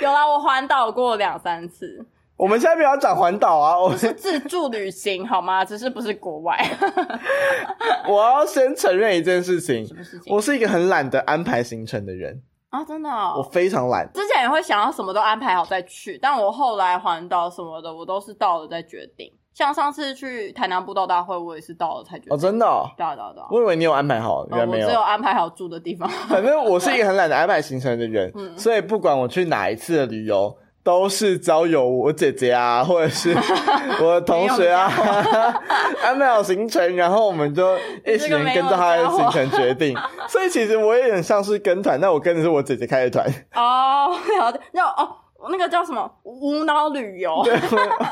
[0.00, 2.04] 有啦，我环岛过两三次，
[2.36, 5.64] 我们现在不要讲环岛啊，我是自助旅行好吗？
[5.64, 6.56] 只是不是国外。
[8.08, 9.84] 我要先承认一件事情
[10.28, 12.42] 我是一个很懒得安排行程的人，
[12.74, 12.84] 啊？
[12.84, 14.10] 真的、我哦，非常懒。
[14.12, 19.32] 之前也会想要什么都安排好再去，但我后来环岛什么的，我都是到了再决定。
[19.54, 22.34] 像上次去台南布道大会，我也是到了才决定。
[22.34, 24.88] 哦，真的、哦，对啊对啊对啊我以为你有安排好，原来呃我没有。
[24.88, 26.08] 只有安排好住的地方。
[26.28, 33.34] 反正我是一个很懒得安排行程的人， 嗯所以不管我去哪一次的旅游，都是交友我姐姐啊，或者是
[34.00, 34.92] 我的同学啊
[36.04, 39.96] 安排好行程，然后我们就一起跟着他的行程决定。
[40.28, 43.26] 所以其实我有点像是跟团，但我跟的是我姐姐开的团。
[43.54, 45.16] 哦，好的，那哦。
[45.50, 47.30] 那个叫什么无脑旅游？
[47.44, 47.52] 对，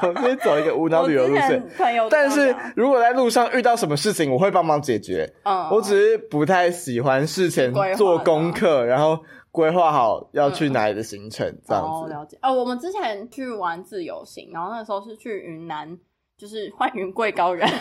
[0.06, 1.66] 我可以走一个无脑旅游路线。
[1.78, 5.32] 朋友，但是如果在路上遇到什么事情，我会帮忙解决。
[5.44, 9.18] 嗯，我只是不太喜欢事前做功课，然后
[9.52, 12.08] 规划好要去哪里的行程这样子。
[12.12, 12.36] 了解。
[12.42, 15.96] 哦，我们之前去玩自由行，然后那时候是去云南，
[16.36, 17.64] 就是欢云贵高原。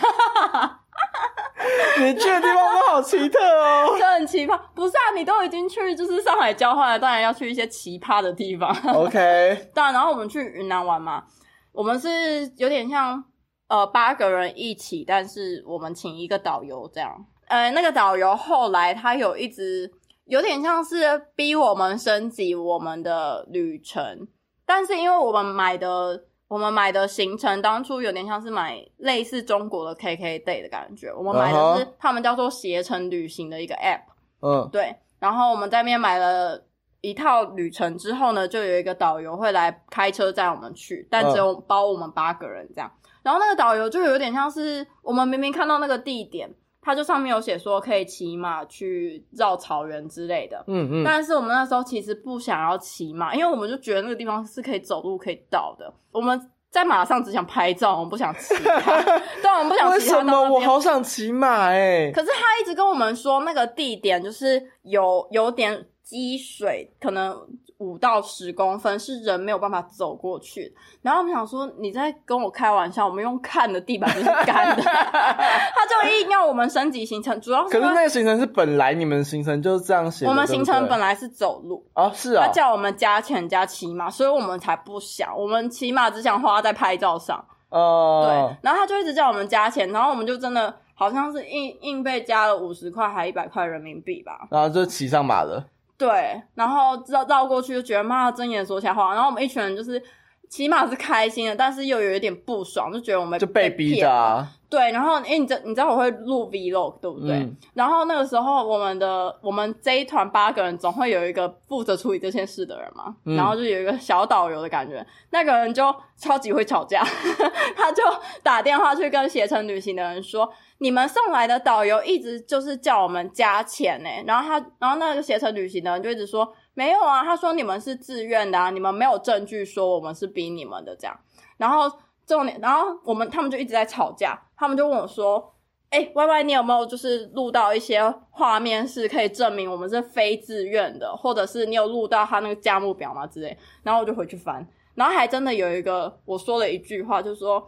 [1.98, 4.58] 你去的地方都好奇特哦， 都很奇葩。
[4.74, 8.70] 不是啊，你都已经去就是上海交换了，当然要去一些奇葩的地方。
[8.94, 11.24] OK， 当然，然后我们去云南玩嘛，
[11.72, 13.22] 我们是有点像
[13.68, 17.26] 呃八个人一起，但是我们请一个导游这样。
[17.48, 19.90] 呃，那个导游后来他有一直
[20.24, 24.26] 有点像是逼我们升级我们的旅程，
[24.64, 26.24] 但是因为我们买的。
[26.48, 34.02] 我们买的行程当初有点像是买类似中国的 KK Day 的感觉，我们买的是他们叫做携程旅行的一个 App，
[34.42, 34.94] 嗯，对。
[35.18, 36.62] 然后我们在那边买了
[37.00, 42.92] 一套旅程之后呢，就有一个导游会来开车载我们去，但只有包我们八个人这样。
[43.22, 46.54] 然后那个导游就有点像是我们明明看到那个地点。
[46.84, 55.94] 他就上面有写说可以骑马去绕草原之类的，嗯嗯，但是我们那时候其实不想要骑马，因为我们就觉得那个地方是可以走路可以到的。
[56.10, 59.00] 我们在马上只想拍照，我们不想骑它，
[59.40, 59.94] 对，我们不想骑。
[59.94, 62.10] 为什么我好想骑马哎？
[62.12, 67.36] 可是他一直跟我们说那个地点就是有有点积水，可能。
[67.82, 95.66] 五到十公分是人没有办法走过去，然后我们想说你在跟我开玩笑，我们用看的地板就是干的， 他就硬要我们升级行程，主要是可是那个行程是本来你们行程就是这样写，我们行程本来是走路啊，是啊，他叫我们加钱加骑马，所以我们才不想，我们骑马只想花在拍照上，哦，对，然后他就一直叫我们加钱，然后我们就真的好像是硬硬被加了五十块还一百块人民币吧，然后就骑上马了。
[96.04, 100.02] 对，然后绕绕过去就觉得妈睁眼说瞎话，然后我们一群人就是
[100.48, 104.48] 起码是开心的，但是又有一点不爽，就觉得我们就被逼的。
[104.72, 107.46] 对，然后因为你知你知道我会录 vlog 对不对？
[107.74, 117.04] 然后那个时候我们的我们这一团八个人总会有一个负责处理这件事的人嘛，然后就有一个小导游的感觉，那个人就超级会吵架，
[117.76, 118.02] 他就
[118.42, 120.50] 打电话去跟携程旅行的人说。
[120.78, 131.16] 你们送来的导游一直就是叫我们加钱呢，然后他，然后那个携程旅行的人就一直说没有啊，他说你们是自愿的啊，你们没有证据说我们是逼你们的这样，
[131.56, 131.88] 然后
[132.26, 135.54] 重点，然后我们他们就一直在吵架，他们就问我说，
[135.90, 147.66] 哎，Y Y，你有没有就是录到一些画面是可以证明我们是非自愿的，或者是你有录到他那个价目表吗之类，然后我就回去翻，然后还真的有一个我说了一句话，就是说。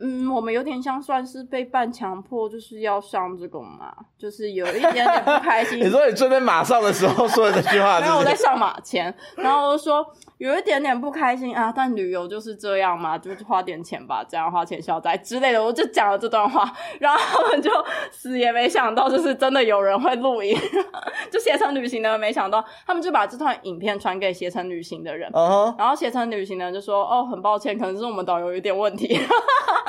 [0.00, 5.78] 嗯，我们有点像算是被半强迫，就是要上这个嘛，就是有一点点不开心。
[5.84, 10.04] 你说你坐在马上的时候说的这句话， 没有我在上马前，然后我就说
[10.38, 17.70] 有一点点不开心啊，但旅游就是这样嘛，就是花点钱吧，这样花钱消灾之类的，我就讲了这段话，然后他们就
[18.10, 20.56] 死也没想到，就是真的有人会录音，
[21.30, 25.30] 就携程旅行的，没想到他们就把这段影片传给携程旅行的人，
[25.76, 29.20] 然后携程旅行的人就说，哦，很抱歉，可能是我们导游有点问题。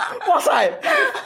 [0.30, 0.72] 哇塞！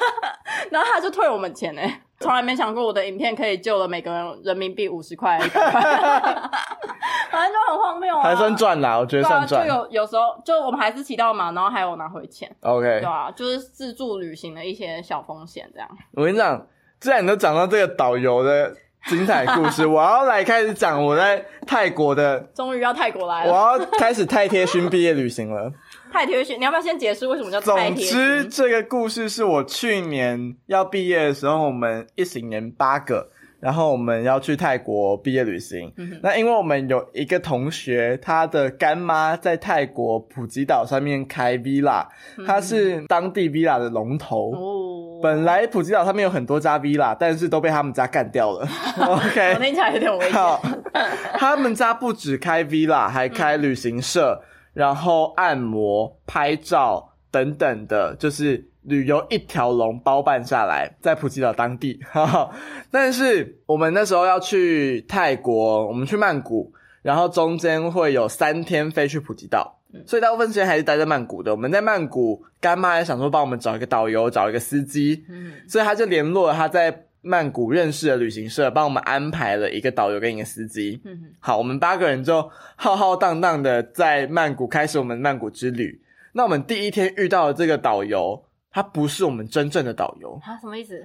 [0.71, 1.81] 然后他就退我们钱呢，
[2.19, 9.67] 从来没想过我的影片可以救了每个人人民币五十块， 反正就很荒谬啊，还算赚啦，我觉得算赚。
[9.67, 12.49] 就有有时候，就我们还是骑到马，然后还有拿回钱。
[12.61, 15.87] OK，对啊，就是自助旅行的一些小风险这样。
[16.13, 16.65] 我跟你讲，
[16.99, 18.73] 既然你都讲到这个导游的
[19.07, 22.39] 精彩故事，我要来开始讲我在泰国的。
[22.55, 25.71] 终于要泰国来了，我要开始泰贴勋毕业旅行了。
[26.15, 27.59] 太贴心，你要不要先解释为什么叫？
[27.59, 33.27] 总之，这个故事是我去年要毕业的时候，我们一行人八个，
[33.59, 35.91] 然后我们要去泰国毕业旅行。
[36.23, 42.05] 那因为我们有一个同学，他的干妈在泰国普吉岛上面开 villa，
[42.47, 44.53] 他是当地 villa 的龙头。
[44.53, 48.65] 哦，本来普吉岛上面有很多家 villa，但是都被他们家干掉了。
[48.97, 50.41] OK，听起来有点危险。
[51.33, 54.41] 他们家不止开 villa，还开旅行社。
[54.75, 61.99] 然后按摩、拍照等等的，就是旅游一条龙包办下来，在普吉岛当地。
[62.91, 71.51] 但是我们那时候要去泰国，我们去曼谷，然后中间会有三天飞去普吉岛，所以大部分时间还是待在曼谷的。
[71.51, 75.25] 我们在曼谷，干妈也想说帮我们找一个导游，找一个司机，
[75.67, 77.01] 所以他就联络他在。
[77.25, 81.01] 曼谷认识的旅行社帮我们安排了一个导游跟一个司机。
[81.03, 85.99] 嗯哼，好，我们八个人就浩浩荡荡的在曼谷开始我们曼谷之旅。
[86.33, 91.03] 那我们第一天遇到的这个导游，他不是我们真正的导游，他什么意思？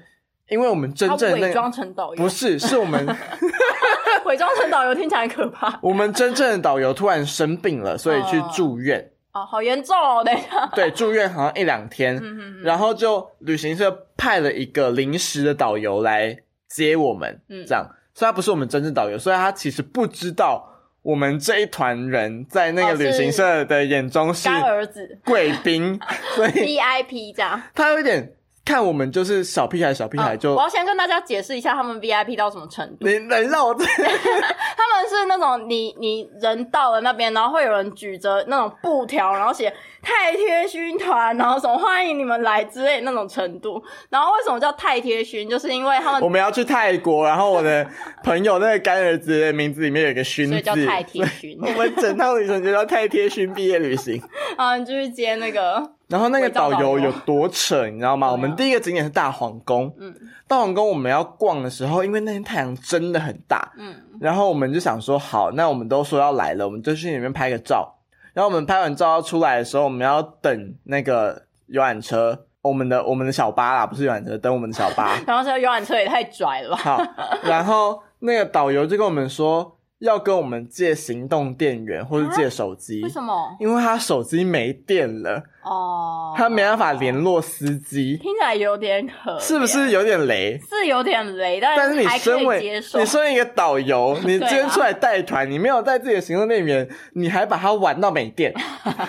[0.48, 3.06] 因为我们真正的那装成导游，不是，是我们
[4.26, 9.10] 伪装成导游听起来很可怕 我们真正的导游突然生病了，所以去住院。
[9.32, 10.22] 哦，好严重哦！
[10.24, 16.36] 等一下， 对，住院好像一两天，嗯哼然后就旅行社派了一个临时的导游来
[16.68, 20.66] 接我们，嗯这样，所以他不是我们真正导游，所以他其实不知道
[21.02, 25.98] 我们这一团人在那个旅行社的眼中是干儿子贵宾，
[26.34, 27.62] 所以 VIP 这样。
[27.74, 28.32] 他有点
[28.70, 33.06] 看我们就是小屁孩，小屁孩就、嗯我要先跟大家解释一下他们 VIP 到什么程度。
[33.06, 43.82] 你能让我这 他们是那种你你人到了那边，然后会有人举着那种布条，然后写太贴勋团，然后什么欢迎你们来之类那种程度。
[44.08, 45.48] 然后为什么叫太贴勋？
[45.48, 47.84] 就是因为他们我们要去泰国，然后我的
[48.22, 54.22] 朋友那个干儿子的名字里面有一个勋字，所以叫太贴勋 我们整趟旅程就叫太贴勋毕业旅行。
[54.56, 58.26] 啊，你就去接那个然后那个导游游有多扯，你知道吗？
[58.26, 60.14] 啊我们第一个景点是大皇宫，嗯
[60.48, 67.96] 大皇宫我们要逛的时候，因为那天太阳真的很大，嗯然后我们就想说，好，那我们都说要来了，我们就去里面拍个照。
[68.32, 75.16] 然后我们拍完照要出来的时候，我们要等那个游览车，我们的我们的小巴啦，不是游览车，等我们的小巴。
[75.26, 76.76] 然后这个游览车也太拽了吧？
[76.76, 77.02] 好，
[77.42, 83.56] 然后那个导游就跟我们说，要跟我们借行动电源或者借手机为，什么？
[83.60, 90.58] 因为他手机没电了，哦，他没办法联络司机，听起来有点可，是不是有点雷？
[90.68, 91.60] 是有点雷？
[91.60, 92.80] 但但是你身为。
[92.94, 98.54] 你身为一个导游， 你今天出来带团，你没有带自己的行动电源，你还把它玩到没电，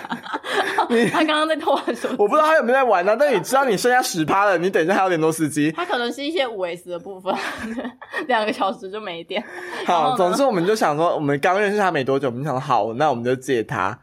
[1.10, 5.72] 他刚刚在偷玩手机，我不知道他有没有在玩呢、但你知道你剩下十趴了，你等一下还有联络司机。
[5.72, 7.34] 他可能是一些五 S 的部分，
[8.28, 9.42] 两个小时就没电。
[9.86, 13.98] 好，总之我们就想说，我们刚认识他没多久，我们想说好，那我们就借他。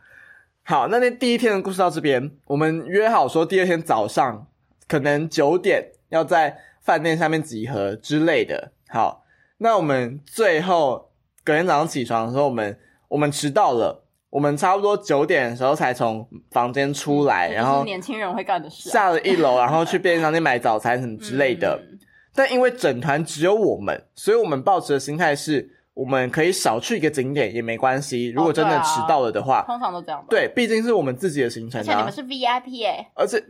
[0.63, 4.47] 好，那那第一天的故事到这边，我们约好说第二天早上
[4.87, 8.71] 可能九点要在饭店下面集合之类的。
[8.87, 9.23] 好，
[9.57, 11.11] 那我们最后
[11.43, 18.91] 隔天早上起床的时候，我们我们迟到了，我们差不多九点的时候才从房间出来，这然后年轻人会干的事、啊。
[18.91, 21.79] 下了一楼，然后去便利商店买早餐什么之类的。
[21.91, 21.99] 嗯
[22.35, 28.29] 但因为整团只有我们，所以我们抱持的心态是，我们可以少去一个景点也没关系。
[28.29, 33.43] 如果真的迟到了的话，通常都这样吧。，对，毕竟是我们自己的行程啊而且你们，是 VIP 哎、而且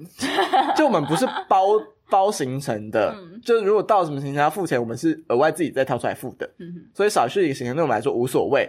[0.75, 1.65] 就我们不是包
[2.09, 6.49] 包行程的，嗯就是如果到什么行程要付钱，我们是额外自己再掏出来付的，
[6.95, 8.67] 所以少去一个行程对我们来说无所谓。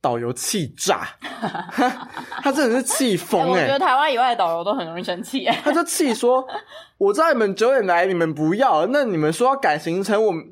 [0.00, 1.08] 导游气炸，
[2.42, 6.46] 他真的是气哎疯哎、我觉得台湾以外的导游都很容易生气哎、他就气说
[6.98, 10.44] ：“我知道你们九点来，你们不要，那你们说要改行程，我们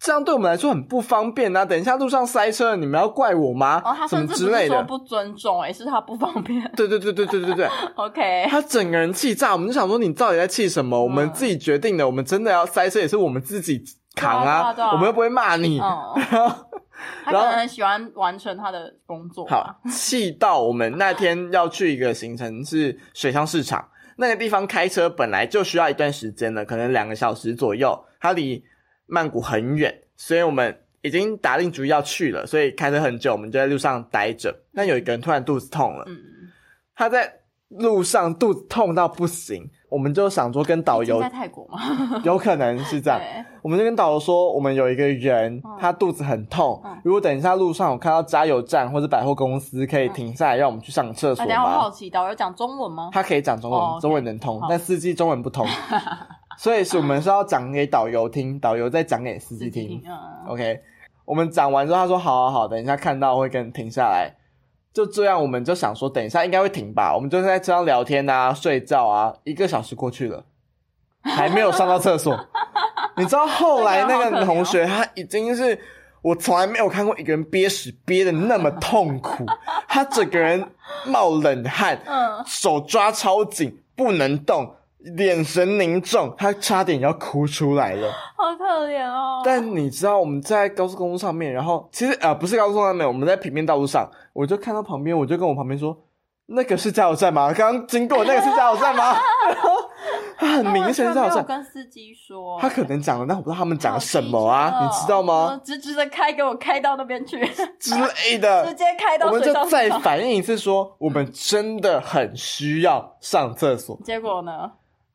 [0.00, 1.64] 这样对我们来说很不方便啊！
[1.64, 3.80] 等一下路上塞车，你们要怪我吗？
[3.84, 4.74] 哦，他什么甚至不是之类的。
[4.74, 6.60] 说不尊重哎、是他不方便。
[6.76, 11.02] 对对对对对对对，OK，他整个人气炸，我们就想说你到底在气什么？
[11.02, 13.82] 我们自己决定的，我们真的要塞车也是我们自己
[14.14, 15.80] 扛对啊啊啊我们又不会骂你。
[15.80, 15.88] 嗯，
[16.30, 16.54] 然后
[17.24, 19.78] 他可能很喜欢完成他的工作吧。
[19.82, 28.62] 好，气到我们那天要去一个行程是水上市场，那个地方开车本来就需要一段时间了，可能两个小时左右，它离
[29.06, 34.54] 曼谷很远，所以我们已经打定主意要去了，所以开车很久，我们就在路上待着。
[34.72, 36.16] 但有一个人突然肚子痛了，嗯，
[36.94, 41.78] 他在路上肚子痛到不行，我们就想说跟导游在泰国吗，
[42.24, 43.20] 有可能是这样，
[43.62, 45.76] 我们就跟导游说，我们有一个人嗯。
[45.78, 51.88] 他肚子很痛嗯，如果等一下路上有看到加油站或者百货公司，可以停下来让我们去上厕所等一下我好？
[51.90, 53.10] 奇，导游讲中文吗？
[53.12, 55.64] 他可以讲中文，中文能通，但司机中文不通，
[56.58, 60.02] 所以是我们是要讲给导游听，导游再讲给司机听。
[60.04, 60.12] 嗯
[60.48, 60.80] ，OK，
[61.24, 64.34] 我们讲完之后，他说好好好，等一下看到会跟停下来。
[64.94, 67.12] 就这样，我们就想说，等一下应该会停吧。
[67.12, 70.44] 我们就在车上聊天啊，睡觉啊，一个小时过去了，
[71.22, 72.38] 还没有上到厕所。
[73.18, 75.78] 你知道后来那个同学，他已经是
[76.22, 79.44] 我从来没有看过一个人憋屎憋的那么痛苦，
[79.88, 80.64] 他整个人
[81.06, 84.76] 冒冷汗，嗯，手抓超紧，不能动，
[85.18, 88.10] 眼神凝重，他差点要哭出来了。
[88.36, 89.42] 好可怜哦。
[89.44, 95.96] 但你知道我们在高速公路上面，然后其实呃不是高速公路上面，我们在平面道路上，我就看到旁边，我就跟我旁边说，
[96.46, 97.52] 那个是加油站吗？
[97.52, 99.14] 刚刚经过 那个是加油站吗？
[99.46, 99.70] 然后
[100.36, 105.60] 他很明显是加油站，跟司机说，他可能讲了，但我不知道他们讲了什么啊，你知道吗？
[105.64, 107.38] 直直的开给我开到那边去，
[107.78, 108.74] 之类的 直。
[108.74, 109.52] 接开到我们就。
[109.66, 113.98] 再反映一次说，我们真的很需要上厕所。
[114.04, 114.70] 结果呢？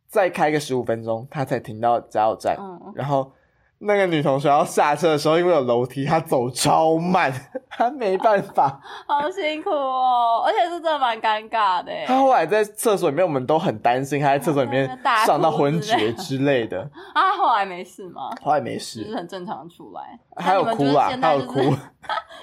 [0.09, 2.57] 再开个十五分钟，他才停到加油站。
[2.59, 3.31] 嗯，然后
[3.77, 7.31] 那个女同学要下车的时候，因为有楼梯，她走超慢，
[7.69, 8.81] 她没办法。
[9.07, 12.05] 好辛苦哦，而且是真的蛮尴尬的耶。
[12.07, 16.81] 她后来在厕所里面，我们都很担心，她在厕所里面 上到昏厥之类的。
[17.13, 18.31] 啊，后来没事吗？
[18.41, 20.19] 后来没事，就是，很正常出来。
[20.37, 21.73] 还有哭啊，还有哭。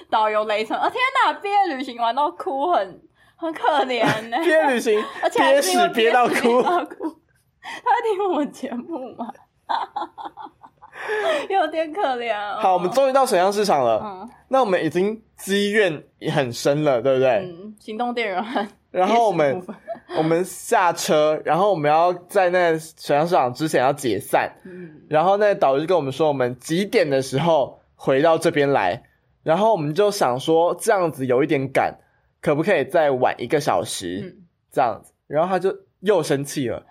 [0.09, 1.33] 导游雷成，啊天哪！
[1.33, 3.01] 毕业旅行玩到哭很
[3.35, 4.37] 很可怜呢。
[4.41, 6.63] 毕业旅行而且憋屎憋到哭。
[7.83, 9.31] 他会听我们节目吗？
[11.49, 12.57] 有点可怜哦。
[12.59, 14.01] 好，我们终于到沈阳市场了。
[14.03, 17.29] 嗯那我们已经积怨也很深了，对不对？
[17.43, 18.69] 嗯，行动电源。
[18.91, 19.61] 然后我们
[20.17, 24.49] 我们下车，然后我们要在那个沈阳市场之前要解散。
[24.63, 29.03] 嗯然后那导游就跟我们说，我们几点的时候回到这边来。
[29.43, 31.99] 然后我们就想说，这样子有一点赶，
[32.41, 34.21] 可不可以再晚一个小时？
[34.23, 35.75] 嗯，这样子，然后他就
[36.07, 36.81] 又生气了。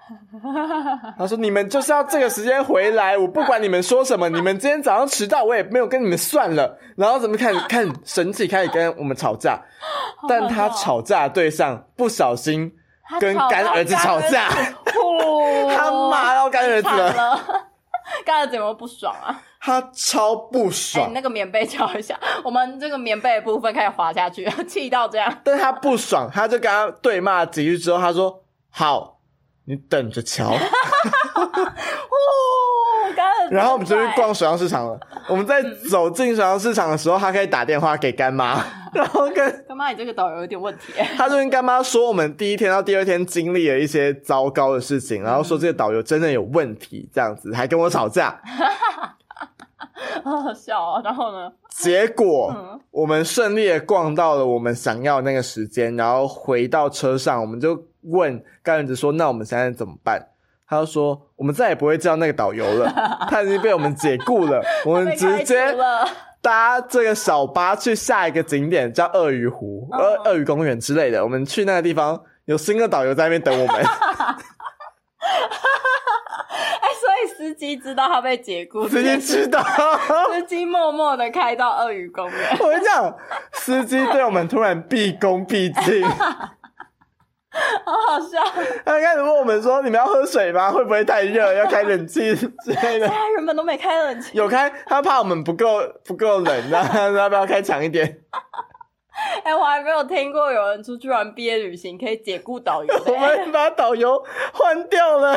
[1.19, 9.59] 他说：“你们就是要这个时间回来，我不管你们说什么，你们今天早上迟到，我也没有跟你们算了。”然后怎么开始 开始生气，开始跟我们吵架。
[10.29, 12.71] 但他吵架的对象不小心
[13.19, 14.49] 跟干儿子吵架，
[15.75, 17.41] 他骂到干儿子惨了，了，
[18.25, 19.43] 干儿子有没有不爽啊？
[19.61, 21.13] 他超不哎、爽你。
[21.13, 25.33] 那个棉被敲一下，我们这个棉被的部分开始滑下去，气到这样。
[25.43, 28.43] 但他不爽，他就跟他对骂几句之后，他说
[28.79, 29.21] ：“好，
[29.65, 30.53] 你等着瞧。
[30.53, 30.61] ”哦，
[33.17, 35.01] 干然后我们就去逛水上市场了。
[35.31, 38.63] 我们在走进水上市场的时候，他可以打电话给干妈，
[38.93, 40.93] 然后跟干妈，你这个导游有点问题。
[41.17, 48.39] 他就跟干妈说，我们第一天到第二天经历了一些糟糕的事情，然后说这个导游真的有问题，这样子还跟我吵架。
[50.23, 51.01] 好好笑哦。
[51.03, 51.51] 然后呢？
[51.71, 57.75] 结果嗯我们顺利的逛到了我们想要的那个时间，然后回到车上，我们就
[58.07, 60.29] 问干儿子说：“那我们现在怎么办？”
[60.69, 62.93] 他就说：“我们再也不会叫那个导游了，
[63.31, 65.75] 他已经被我们解雇了，我们直接。
[66.43, 71.25] 搭这个小巴去下一个景点，叫鳄鱼湖、嗯鳄鳄鱼公园之类的。
[71.25, 73.77] 我们去那个地方，有新的导游在那边等我们。
[76.81, 79.61] 哎，所以司机知道他被解雇，司机知道，
[80.33, 82.57] 司机默默的开到鳄鱼公园。
[82.61, 83.13] 我跟你讲，
[83.51, 86.07] 司机对我们突然毕恭毕敬，
[87.85, 88.41] 好好笑，
[88.85, 90.71] 他开始问我们说：“你们要喝水吗？
[90.71, 91.53] 会不会太热？
[91.55, 92.47] 要开冷气之
[92.83, 94.37] 类的。”他原本都没开冷气。
[94.37, 98.21] 有开，他怕我们不够不够冷， 那他说要不要开强一点？
[99.45, 105.33] 哎、我还没有听过有人出去玩毕业旅行可以解雇导游的、我们把导游换掉了，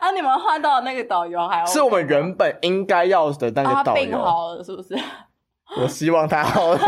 [0.00, 4.02] 啊，你们换到的那个导游还 OK 是我们原本应该要的那个导游。
[4.02, 4.96] 病好了是不是？
[5.80, 6.78] 我希望他好了，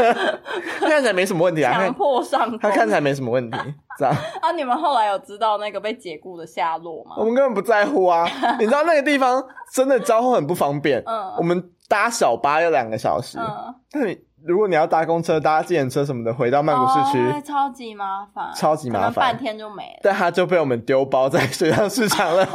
[0.80, 3.58] 他 看起来没什么问题啊，强迫上他看起来没什么问题，
[3.98, 7.24] 这样啊，你们后来有知道那个被解雇的下落吗我？
[7.24, 8.26] 们根本不在乎啊。
[8.60, 20.00] 你知道那个地方真的交通很不方便，嗯我们搭小巴要两个小时，嗯，那你如果你要搭公车、搭自行车什么的回到曼谷市区，哦超级麻烦，超级麻烦半天就没了。
[20.02, 22.46] 但他就被我们丢包在水上市场了。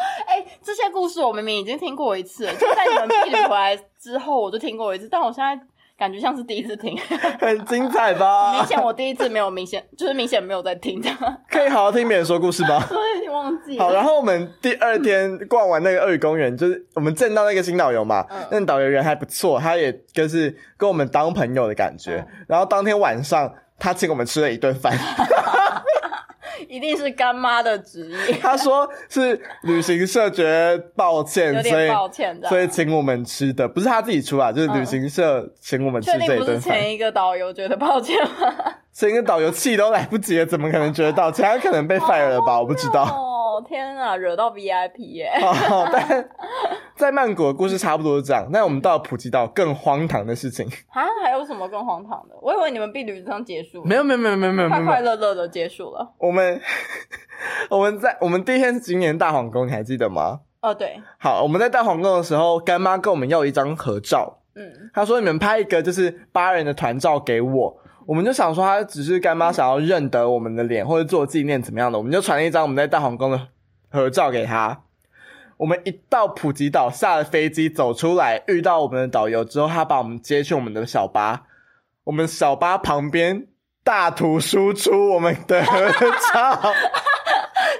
[0.26, 5.58] 哎、这些故事我明明已经听过一次了，就在你们避旅回来之后，我就听过一次，但我现在
[5.98, 6.96] 感觉像是第一次听。
[7.40, 8.64] 很精彩吧 明？
[8.66, 11.18] 显我第一次没有明显，就是明显没有在听这样，
[11.50, 12.80] 可以好好听别人说故事吧？
[12.88, 13.78] 所以忘记。
[13.78, 22.16] 好，然后我们第二天逛完那个鳄鱼公园，就是我们见到那个新导游嘛，嗯那导游人还不错，他也就是跟我们当朋友的感觉。
[22.16, 24.96] 嗯然后当天晚上，他请我们吃了一顿饭，
[26.70, 32.40] 一定是干妈的旨意， 他说是旅行社觉得抱歉，所以抱歉。
[32.48, 36.78] 所以请我们吃的，不是他自己出啊，就是旅行社请我们吃这一顿饭。
[36.78, 38.54] 前一个导游觉得抱歉吗？
[38.94, 41.44] 前一个导游气都来不及了，怎么可能觉得道歉？
[41.44, 42.60] 他可能被 fire 了吧？
[42.60, 43.04] 我不知道。
[43.60, 45.30] 哦，天啊，惹到 VIP 耶！
[45.42, 46.28] 哦，但
[46.96, 48.48] 在曼谷的故事差不多是这样。
[48.50, 52.34] 那我们到了普吉岛更荒唐的事情， 啊，还有什么更荒唐的？
[52.40, 56.14] 我以为你们避旅上结束，没有没有没有没有没有快快乐乐的结束了。
[56.18, 56.60] 我们
[57.68, 60.40] 我们在我们第一天是今年大皇宫，你还记得吗？
[60.62, 67.79] 哦，对，好，我们在大皇宫的时候，干妈跟我们要一张合照，嗯，她说你们拍一个就是八人的团照给我。
[68.06, 73.48] 我们就想说，他只是干妈想要认得我们的脸，或者做纪念怎么样的，我们就传了一张我们在大皇宫的
[73.90, 74.82] 合照给他。
[75.58, 81.42] 我们一到普吉岛，下了飞机走出来，遇到我们的导游之后，他把我们接去我们的小巴，
[82.04, 83.46] 我们小巴旁边
[83.84, 85.90] 大图输出我们的合
[86.32, 86.72] 照，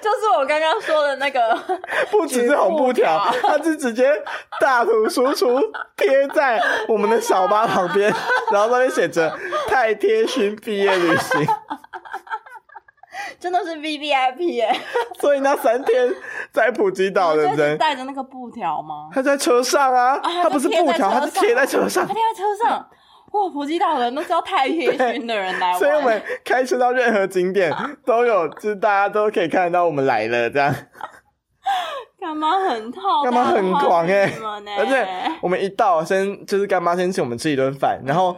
[0.00, 1.56] 就是我刚刚说的那个，
[2.10, 4.10] 不只是红布条举，它是直接
[4.60, 5.60] 大图输出
[5.96, 8.12] 贴在我们的小巴旁边，
[8.50, 9.36] 然后上面写着
[9.68, 11.46] “太贴心毕业旅行
[13.38, 14.74] 真的是 V V I P 耶！”。
[15.20, 16.14] 所以那三天
[16.52, 19.08] 在普吉岛的人，带着那个布条吗？
[19.12, 22.12] 他在车上啊，啊他不是布条，他是贴在车上他。
[22.14, 22.88] 贴在车上。
[23.32, 27.72] 哇，普吉岛人都是要太 贴心的人来玩，所以我们开车到任何景点
[28.04, 30.74] 都有，就是大家都可以看得到我们来了这样。
[32.20, 34.38] 干妈很套，干妈很狂哎、欸
[34.78, 35.06] 而且
[35.40, 38.36] 我们一到先就是干妈先请我们吃一顿饭，然后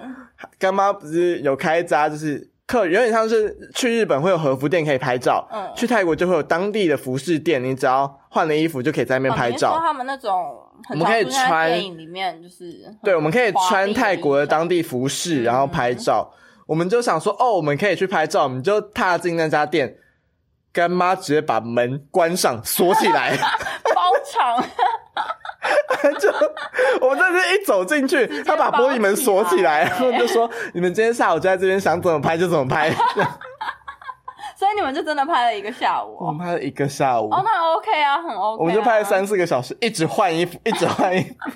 [0.59, 9.79] 干妈不是有开一家就是客有点像是去日本会有和服店可以拍照，嗯去泰国就会有当地的服饰店，你只要换了衣服就可以在那边拍照。
[9.79, 10.33] 他们那种
[10.91, 16.33] 我们可以穿电影里面，就是对，我们可以穿泰国的当地服饰，然后拍嗯照。
[16.67, 19.97] 我们就想说，哦，我们可以去拍照，我们就踏进那家店，
[20.73, 23.37] 干妈直接把门关上锁起来。
[23.95, 24.01] 包
[24.33, 24.65] 场，
[26.19, 26.33] 就
[27.01, 32.91] 我们真是一走进去，他把玻璃门锁起来，然后就说：“你们今天下午就在这边，想怎么拍就怎么拍。
[34.57, 36.27] 所以你们就真的拍了一个下”午哦。
[36.27, 38.57] 我们拍了一个下午，哦，那 OK 啊，很 OK 啊。
[38.59, 41.29] 我们就拍了三四个小时，一直换衣服，一直换衣服。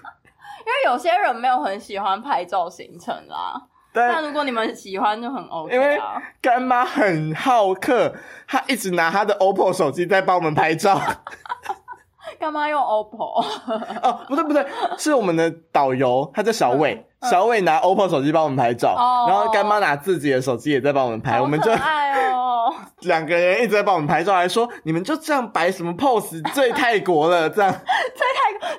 [0.66, 3.62] 因为有些人没有很喜欢拍照行程啦。
[3.92, 6.20] 但如果你们喜欢，就很 OK 因为啊。
[6.42, 8.12] 干妈很好客，
[8.46, 11.00] 她一直拿她的 OPPO 手机在帮我们拍照。
[12.38, 13.44] 干嘛用 OPPO？
[14.02, 14.64] 哦，不对不对，
[14.98, 18.94] 是我们的导游，他叫小伟，小伟拿 OPPO 手机帮我们拍照，
[19.28, 21.70] 然后干妈拿自己的手机也在帮我们拍，我们就。
[23.02, 27.72] 两个人一直在帮我们拍照，还说你们就这样摆什么 pose，最泰国了这样。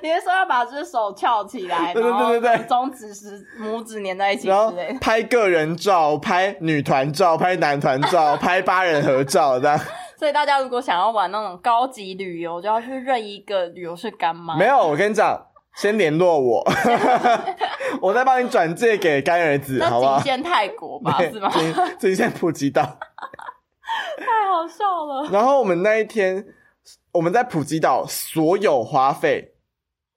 [0.02, 4.98] 你是说要把只手翘起来，对对对对对中指食拇指粘在一起然类？
[5.00, 9.80] 拍个人照、拍女团照、拍男团照、 拍八人合照这样。
[10.18, 14.58] 所以大家如果想要玩那种高级旅游，就要去认一个旅游是干妈。
[14.58, 15.40] 没有，我跟你讲，
[15.76, 16.68] 先联络我，
[18.02, 20.24] 我再帮你转借给干儿子，那好不好仅？
[20.24, 21.50] 限泰国吧，是吗？
[21.52, 22.82] 仅仅限普吉岛。
[24.18, 25.30] 太好笑了。
[25.32, 26.44] 然后我们那一天，
[27.12, 29.54] 我们在普吉岛所有花费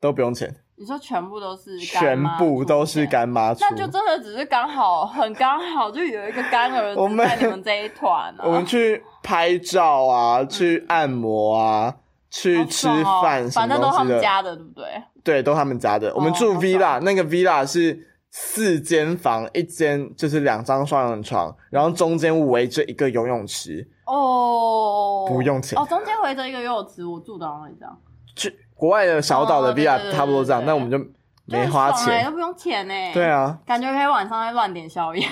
[0.00, 3.60] 都不用钱，你说全部都是干全部都是，干妈出。
[3.60, 8.42] 那就真的只是刚好，很刚好，就有一个干儿子在你们这一团啊。
[8.42, 11.94] 我们去拍照啊，去按摩啊，
[12.30, 12.88] 去吃
[13.22, 14.02] 饭，什么反正都他。
[14.02, 14.86] 们家的，对不对？
[15.22, 16.14] 对，都他们家的。
[16.14, 23.86] 我们住 villa，、那个 villa 是四间房，一间就是两张双人床，然后中间围着一个游泳池。
[24.06, 27.98] 哦，不用钱哦，中间围着一个游泳池，我住的好像也这样，
[28.34, 31.04] 去国外的小岛的哦对对 villa 对差不多这样，那我们就就
[31.58, 32.24] 没花钱。
[32.24, 32.94] 都不用钱呢。
[33.12, 35.26] 对，啊，感觉可以晚上再乱点宵夜，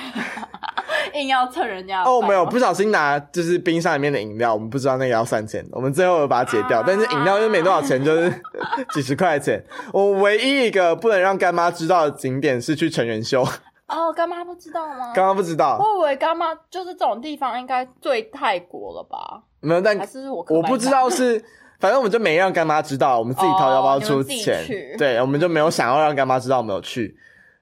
[1.15, 8.31] 硬要蹭人家哦，没有不小心拿就是冰箱里面的饮料，我们不知道那个要算钱，我们最后有把它解掉，啊但是饮料就没多少钱，就是
[8.93, 9.65] 几十块钱。
[9.93, 13.43] 我唯一一个不能让干妈知道的景点是去成人秀，
[13.87, 15.13] 哦，干妈不知道吗？
[15.15, 19.43] 干妈不知道，我以为干妈就是这种地方应该最泰国了吧？
[19.61, 21.43] 没有，但还是我我不知道是，
[21.79, 27.17] 反正我们就没让干妈知道，我们自己掏腰包出钱，去对，我们就没有想要让干妈知道我们有去。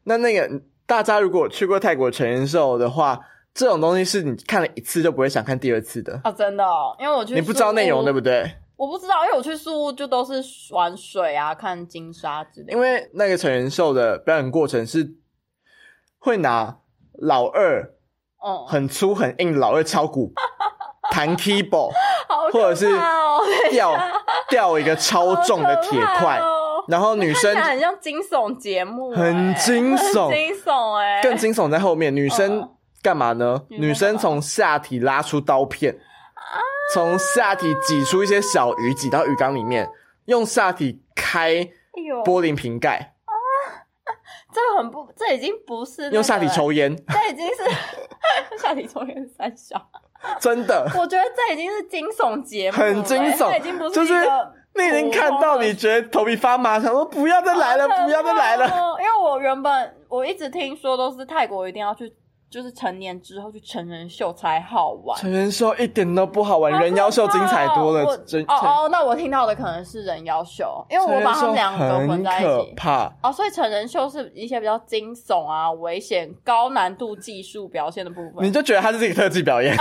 [0.04, 3.20] 那那个大家如果去过泰国成人秀的话，
[3.52, 8.50] 这种东西是你看了一次就不会想看第二次的，哦，真的哦，因为我去你不知道内容对不对？
[8.76, 10.34] 我不知道，因为我去宿务就都是
[10.72, 12.72] 玩水啊，看金沙之类的。
[12.72, 15.14] 因为那个成人秀的表演过程是
[16.18, 16.78] 会拿
[17.14, 17.94] 老二
[18.46, 20.32] 嗯，很粗很硬老二敲鼓。
[21.10, 21.92] 弹 keyboard，
[22.28, 22.86] 好或者是
[23.70, 23.96] 吊
[24.48, 26.40] 吊一个超重的铁块。
[26.88, 30.28] 然后女生很像惊悚节目欸，很惊悚。
[30.28, 32.70] 很惊悚哎，更惊悚在后面，女生嗯
[33.02, 33.60] 干嘛呢？
[33.68, 35.98] 女生从下体拉出刀片，
[36.94, 39.90] 从下体挤出一些小鱼，挤到鱼缸里面，
[40.26, 41.56] 用下体开
[42.24, 43.14] 玻璃瓶盖，
[44.54, 49.76] 这个很不，这已经不是那个用下体欸，抽烟，这已经是 下体抽烟三小。
[50.40, 54.14] 真的我觉得这已经是惊悚节目很惊悚这已经不是就是
[54.74, 58.66] 你已经看到，你觉得头皮发麻，想说不要再来了，不要再来了。
[58.66, 62.12] 哦因为我原本我一直听说都是泰国一定要去，
[62.48, 65.18] 就是成年之后去成人秀才好玩。
[65.18, 72.46] 成人秀一点都不好玩，人妖秀精彩多了，真哦哦，那我听到的可能是人妖秀，因为我把他们两个混很在一起。
[72.46, 73.12] 可怕。
[73.22, 78.44] 哦，所以成人秀是一些比较惊悚啊、危险、高难度技术表现的部分。
[78.46, 79.76] 你就觉得他是自己特技表演，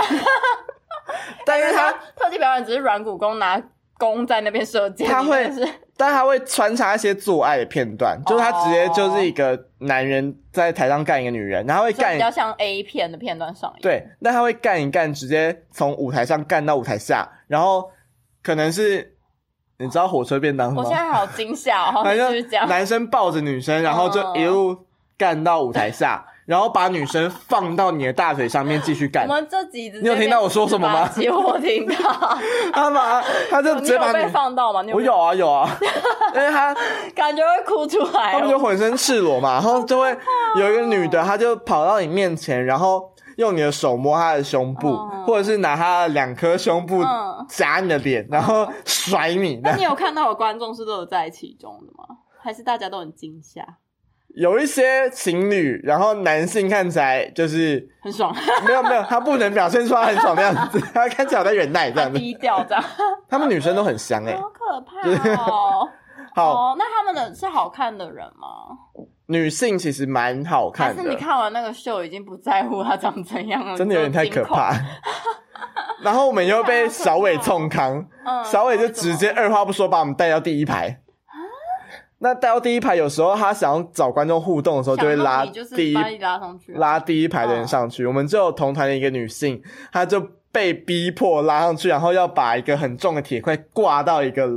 [1.46, 3.62] 但是他特技表演只是软骨功拿
[3.98, 5.50] 弓在那边射箭，他会
[5.96, 13.78] 但他会穿插一些做爱的片段，就是他直接就是一个男人在台上干一个女人，然后会干比较像 A 片的片段上映。
[13.80, 17.90] 对，那他会干一干，直接从舞台上干到舞台下，然后
[18.42, 19.16] 可能是
[19.78, 20.88] 你知道火车便当吗我？
[20.88, 22.66] 现在好惊吓哦， 反就是这样。
[22.66, 24.86] 正男生抱着女生，然后就一路
[25.16, 29.26] 干到舞台下，然后把女生放到你的大腿上面继续我干。
[29.26, 32.38] 们这集你有听到我说什么吗变18集我听到，
[32.72, 34.80] 他把他就直接把你，放到吗？
[34.82, 35.68] 你我有啊有啊，
[36.34, 36.74] 因为他
[37.14, 38.58] 感觉会哭出来他们就哦。
[38.60, 40.16] 浑身赤裸嘛，然后就会
[40.56, 49.60] 有一个女的，她就跑到你面前，然后用你的手摸她的胸部，嗯或者是拿她的两颗胸部嗯夹你的脸，然后甩你。
[49.64, 52.18] 那你有看到有观众是都有在其中的吗？
[52.40, 53.62] 还是大家都很惊吓，
[54.36, 58.34] 有一些情侣，然后男性看起来就是很爽，
[58.66, 62.18] 没有没有，他不能表现出他很爽的样子， 他看起来有在忍耐这样子。
[62.18, 62.84] 低调这样，
[63.30, 65.88] 他们女生都很香哎、好可怕哦。
[66.36, 68.76] 好，哦，那他们的是好看的人吗？
[69.28, 73.74] 女性其实蛮好看的，是你看完那个秀已经不在乎她长怎样了？
[73.78, 74.74] 真的有点太可怕。
[76.02, 81.00] 然后我们又被小伟冲康，嗯，小伟就直接二话不说把我们带到第一排。
[82.18, 88.06] 那带到第一排，有时候他想要找观众互动的时候，就会拉第一拉上去，拉第一排的人上去。
[88.06, 89.62] 我们就有同团的一个女性，
[89.92, 94.48] 她就被逼迫拉上去，然后要把一个很重的铁块挂到一个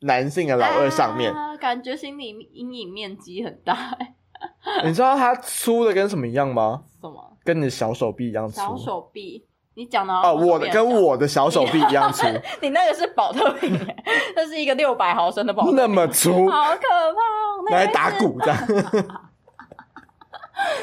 [0.00, 1.32] 男性的老二上面。
[1.32, 3.72] 啊感觉心理阴影面积很大。
[3.72, 4.14] 欸
[4.84, 6.82] 你知道它粗的跟什么一样吗？
[7.00, 8.56] 什么跟你的小手臂一样粗。
[8.56, 9.46] 小手臂？
[9.76, 12.26] 你讲的哦，我的跟我的小手臂一样粗，
[12.62, 14.04] 你那个是保特瓶欸，
[14.34, 17.70] 那是一个六百毫升的保特瓶，那么粗，好可怕哦！
[17.70, 18.56] 来打鼓这样，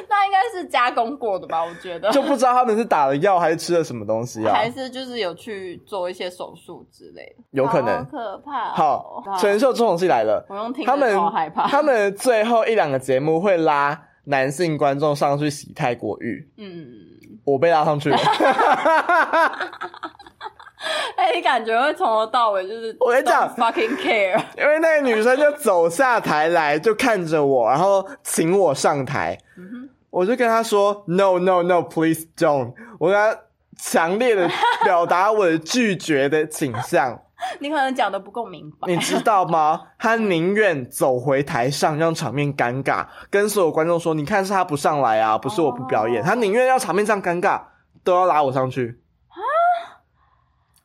[0.07, 1.63] 那应该是加工过的吧？
[1.63, 4.53] 我觉得，就不知道他们是打了药还是吃了什么东西啊？
[4.53, 9.23] 还是就是有去做一些手术之类的，有可能好可怕哦。
[9.25, 11.67] 好，选秀这种戏来了，我用听他们的超害怕。
[11.67, 16.85] 他们最后一两个节目会拉男性观众上去洗泰国浴，嗯，
[17.43, 18.09] 我被拉上去。
[18.09, 18.17] 了。
[21.15, 33.39] 哎，你感觉会从头到尾就是我跟你讲 fucking care，因为那个女生就走下台来，就看着我，然后请我上台，嗯我就跟她说 “No No No Please Don't”，我跟她
[33.77, 34.49] 强烈的
[34.83, 37.21] 表达我的拒绝的倾向，
[37.59, 38.87] 你可能讲的不够明白。
[38.87, 39.81] 你知道吗？
[39.99, 46.21] 他宁愿走回台上让场面尴尬，跟所有观众说：“你看是他不上来啊，不是我不表演。
[46.21, 47.61] 哦她宁愿让场面这样尴尬，
[48.03, 48.99] 都要拉我上去。
[49.29, 49.37] 啊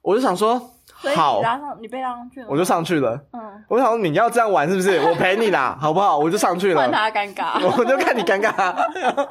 [0.02, 0.58] 我就想说，
[1.14, 3.20] 好你，拉上，你被拉上去了，我就上去了。
[3.32, 4.98] 嗯，我想说你要这样玩是不是？
[5.00, 6.16] 我陪你啦， 好不好？
[6.18, 6.90] 我就上去了换。
[6.90, 7.60] 他尴尬。
[7.78, 8.74] 我就看你尴尬。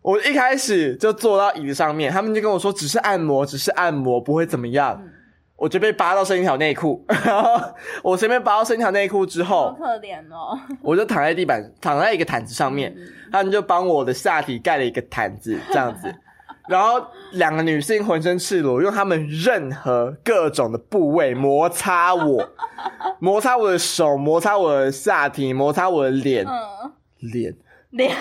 [0.00, 4.98] 我一开始就坐到椅子上面，他们就跟我说只是按摩，只是按摩，不会怎么样。
[4.98, 5.12] 嗯
[5.60, 7.60] 我就被扒到剩一条内裤，然后
[8.02, 10.58] 我前面扒到剩一条内裤之后，好可怜哦。
[10.80, 12.96] 我就躺在地板，躺在一个毯子上面，
[13.30, 16.14] 他们就帮我的下体盖了一个毯子，这样子。
[16.66, 22.48] 然后两个女性浑身赤裸，用她们任何各种的部位摩擦我，
[23.20, 27.54] 摩擦我的手，摩擦我的下体，摩擦我的脸，嗯，脸。
[27.90, 28.16] 脸，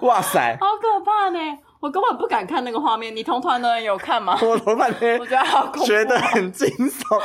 [0.00, 0.56] 哇塞！
[0.60, 1.38] 好可怕呢！
[1.82, 3.14] 我根本不敢看那个画面。
[3.14, 4.38] 你同团的人有看吗？
[4.40, 5.84] 我头半天我觉得好恐怖。
[5.84, 7.20] 觉得很惊悚，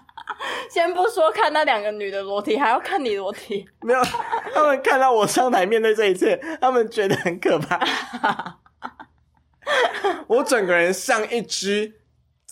[0.70, 3.68] 先不说看那两个女的裸体，还要看你裸体。
[3.82, 4.02] 没有，
[4.54, 7.78] 他们看到我上台面对这一切，他们觉得很可怕。
[10.26, 11.99] 我整个人像一只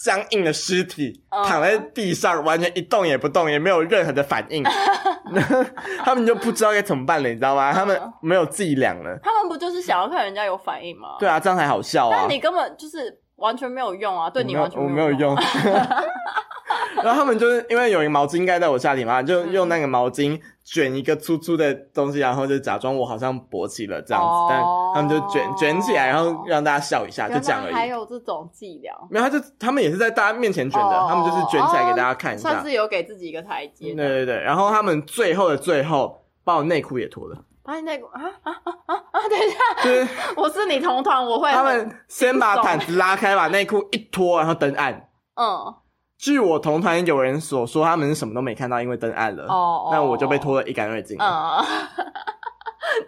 [0.01, 4.63] 僵硬的尸体，嗯躺在地上，完全一动也不动，也没有任何的反应。
[6.05, 7.73] 他们就不知道该怎么办了，你知道吗？
[7.73, 9.19] 他们没有伎俩了。
[9.23, 11.17] 他们不就是想要看人家有反应吗？
[11.19, 12.31] 对啊，这样才好笑啊但！
[12.31, 15.37] 你根本就是完全没有用啊，对你完全我没有用用。
[17.03, 20.41] 然后他们就是因为有一个毛巾盖在我下体嘛，就用那个毛巾
[20.71, 24.63] 卷一个粗粗的东西，然后就假装我好像勃起了这样子，哦但
[24.95, 27.75] 他们就卷卷起来，然后让大家笑一下，就这样而已。
[27.75, 32.51] 还有这种伎俩，没有，他就他们也是在大家面前卷的，哦他们就是卷起来给大家看一下。
[32.51, 33.95] 算是有给自己一个台阶。
[33.95, 39.21] 对对对，然后他们最后的最后把我内裤也脱了，把你内裤啊啊啊啊啊！
[39.29, 45.09] 等一下，就是我是你同团，我会他们先把毯子拉开，把内裤一脱，然后灯暗。
[45.35, 45.75] 嗯
[46.19, 49.45] 据我同团有人所说，他们是什么都没看到，因为灯暗了。
[49.47, 51.17] 哦，那我就被拖得一干二净。
[51.19, 51.23] 嗯，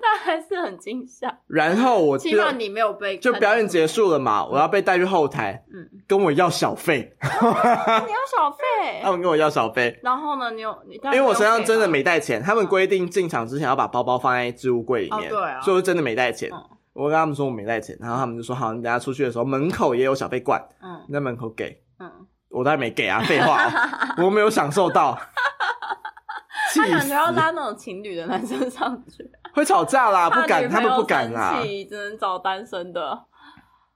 [0.01, 1.39] 但还是很惊吓。
[1.49, 9.01] 然后我就起码你没有被就表演结束了嘛，我要被带去后台，嗯，跟我要小费，你要小费？
[9.03, 15.61] 他，们跟我要小费，然后呢，你有你因因为我身上真的没带钱，他们规定进场之前要把包包放在置物柜里面，哦对啊。
[15.63, 16.49] 所以我真的没带钱。
[16.53, 16.63] 嗯。
[16.93, 21.01] 我跟他们说我没带钱，然后他们就说好，你等下出去的时候门口也有小费罐，嗯。
[21.09, 22.11] 你在门口给，嗯，
[22.51, 23.69] 我当然没给啊， 废话，
[24.19, 25.17] 我没有享受到，
[26.75, 33.27] 他感死觉要拉那种情侣的男生上去，会吵架啦，不敢，他们不敢啦只能找单身的。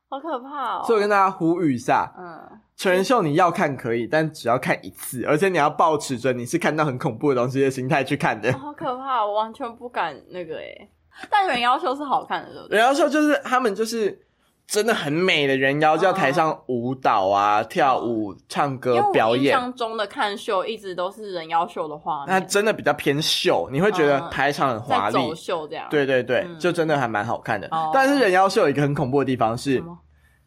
[0.09, 0.83] 好可怕哦。
[0.87, 2.41] 所以我跟大家呼吁一下，嗯，
[2.77, 8.53] 成人秀你要看可以，但只要看一次，而且你要保持着你是看到很恐怖的东西的心态去看的。
[8.53, 10.89] 好可怕，我完全不敢那个诶。
[11.31, 12.79] 但人妖秀是好看的，对不对？
[12.79, 14.24] 人妖秀就是他们就是
[14.67, 19.53] 真的很美的人妖，就要台上舞蹈啊、跳舞、唱歌、表演印演。
[19.53, 25.15] 象中的看秀一直都是人妖秀的画那，真的比较偏秀，你会觉得嗯排场很华丽。
[25.15, 25.87] 在走秀这样。
[25.91, 27.69] 对对对，嗯就真的还蛮好看的。
[27.71, 29.83] 哦但是人妖秀有一个很恐怖的地方是？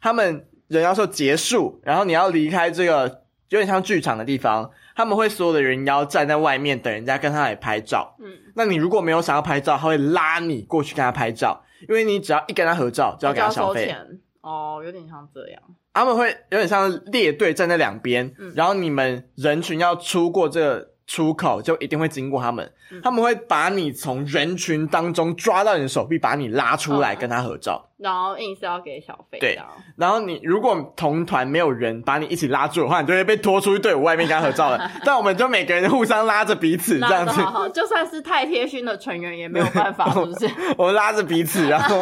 [0.01, 8.15] 他们人妖秀结束，然后你要离开这个有点像剧场的地方，他们会所有的人妖站在外面等人家跟他来拍照。
[8.20, 13.86] 嗯，那你如果没有想要拍照，他会拉你过去跟他拍照，因为你只要一跟他合照就要给他小费。
[13.86, 15.61] 钱哦，有点像这样。
[15.93, 22.71] 他们会有点像列队站在两边，嗯然后你们人群要出过这个出口，就一定会经过他们。
[22.91, 27.86] 嗯他们会把你从人群当中抓到你的手臂，把你拉出来嗯跟他合照。
[27.98, 34.91] 然后硬是要给小费，对这样然后你如果同团没有人把你一起拉住的话，你就会被拖出去队伍外面跟他合照了。
[35.04, 40.48] 但我们就每个人互相拉着彼此 这样子，那好好，就算是太贴心的成员也没有办法，是不是？
[40.78, 41.95] 我们拉着彼此，然后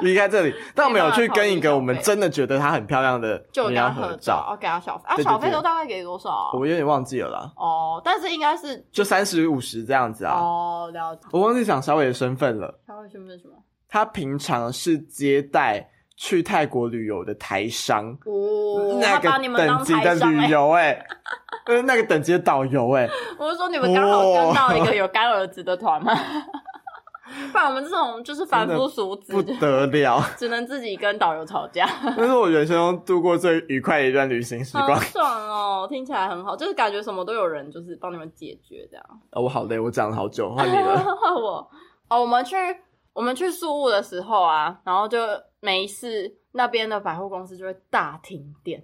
[0.00, 0.54] 离开这里。
[0.74, 6.50] 但我们有去跟一个我们真的觉得她很漂亮的就跟他人要合合照，照，要给他小费啊，小费都大概给多少啊？
[6.54, 10.34] 我有点忘记了啦，哦，但是应该是就三十五十这样子啊。
[10.34, 11.22] 哦，了解。
[11.30, 13.54] 我忘记讲小伟的身份了，小伟身份是什么？
[13.88, 21.06] 他平常是接待去泰国旅游的台商，哦，那个他把你们当等级的旅台商哎、游哎、
[21.66, 23.08] 呃，那个等级的导游哎、
[23.38, 26.12] 我是说你们刚好跟到一个有干儿子的团吗？
[27.52, 31.86] 不然我们这种就是凡夫俗子不，得了， 只能自己跟导游吵架。
[32.16, 34.98] 那是我人生中度过最愉快的一段旅行时好光。
[34.98, 39.04] 爽哦，听起来很好，就是感觉什么都有人就是帮你们解决这样。
[39.32, 41.04] 哦，我好累，我讲了好久，换你了。
[41.20, 41.70] 换我
[42.08, 42.56] 哦，我们去
[43.18, 45.18] 我们去宿务的时候啊，然后就
[45.58, 48.80] 没事，那边的百货公司就会大停电，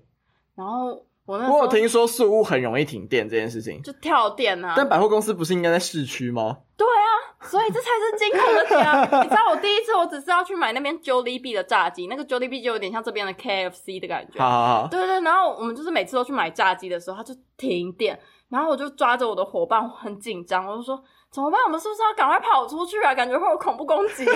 [0.56, 6.58] 然后我那我有听说宿务很容易停电这件事情，就跳电啊，但百货公司不是应该在市区吗？
[6.76, 9.22] 对啊，所以这才是惊恐的点啊！
[9.22, 14.40] 你知道我第一次我只是要去买那边 Jollibee 的炸鸡，那个 Jollibee 就有点像这边的 KFC 的感觉。
[14.40, 18.18] 好好好，对对对，然后我们就是每次都去买炸鸡的时候，它就停电，
[18.48, 21.00] 然后我就抓着我的伙伴，我很紧张，我就说
[21.34, 21.60] 怎么办？
[21.64, 23.12] 我们是不是要赶快跑出去啊？
[23.12, 24.24] 感觉会有恐怖攻击、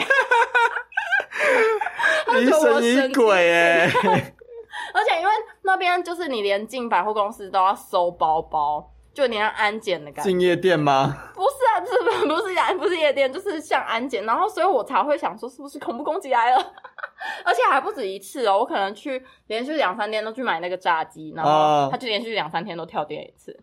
[2.41, 2.47] 疑
[2.93, 3.85] 神疑鬼哎、
[4.93, 5.33] 而且因为
[5.63, 10.31] 那边就是你连进百货公司都要搜包包，就有点像安检的感觉。
[10.31, 11.17] 进夜店吗？
[11.37, 16.57] 不是啊，不是不是不是不是夜店，就是像安检，然后所以我才会想说是不是恐怖攻击来了，
[17.45, 23.57] 而且还不止一次哦，我可能去连续两三天都去买那个炸鸡，然后哦他就连续两三天都跳电一次，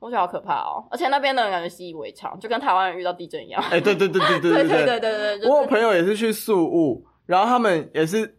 [0.00, 0.86] 我觉得好可怕哦。
[0.90, 5.00] 而且那边的人感觉习以为常就跟台湾人遇到地震一样唉对对对对对对对对。
[5.00, 8.38] 对对我有朋友也是去宿务然后他们也是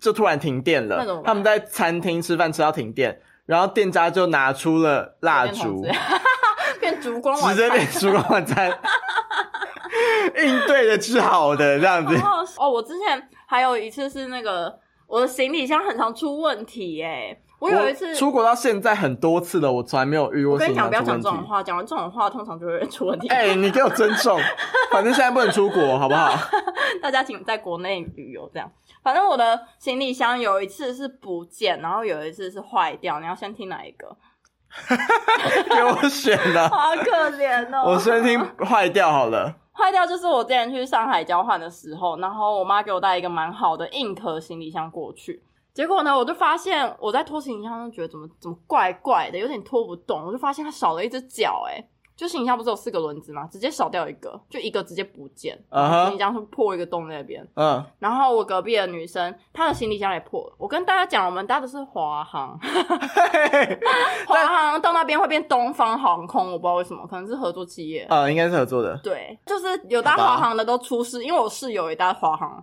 [0.00, 5.84] 就突然停电了他们在餐厅吃饭吃到停电然后店家就拿出了蜡烛
[6.80, 8.78] 变烛光晚餐直接变烛光晚餐
[10.36, 12.14] 应对的治好的这样子
[12.58, 17.40] 哦我之前还有一次是那个我的行李箱很常出问题耶。
[17.60, 21.02] 我有一次出国到现在很多次了，我从来没有遇过我跟你讲，不要。
[21.02, 23.28] 讲这种话，讲完这种话通常就会出问题。
[23.28, 24.38] 哎、你给我尊重，
[24.90, 26.36] 反正现在不能出国，好不好？
[27.00, 28.70] 大家请在国内旅游这样。
[29.02, 33.18] 反正我的行李箱有一次是不见，然后有一次是坏掉。
[33.20, 34.14] 你要先听哪一个？
[35.70, 37.92] 给我选了，好可怜哦！
[37.92, 39.54] 我先听坏掉好了。
[39.76, 45.42] 坏掉就是我之前去上海交换的时候，然后我妈给我带一个蛮好的硬壳行李箱过去。
[45.74, 50.24] 结果呢，我就发现我在拖行李箱，就觉得怎么怎么怪怪的，有点拖不动。
[50.24, 51.84] 我就发现它少了一只脚，哎，
[52.16, 53.48] 就行李箱不是有四个轮子吗？
[53.50, 55.58] 直接少掉一个，就一个直接不见。
[55.70, 57.46] 行李箱是破一个洞在那边。
[57.56, 60.54] 嗯，然后我隔壁的女生，她的行李箱也破了。
[60.58, 62.58] 我跟大家讲，我们搭的是华航，
[64.26, 68.06] 华航到那边会变东方航空，我不知道为什么，可能是合作企业。
[68.10, 68.96] 呃，应该是合作的。
[69.02, 72.62] 对，就是有搭华航的都出事，因为我室友也搭华航，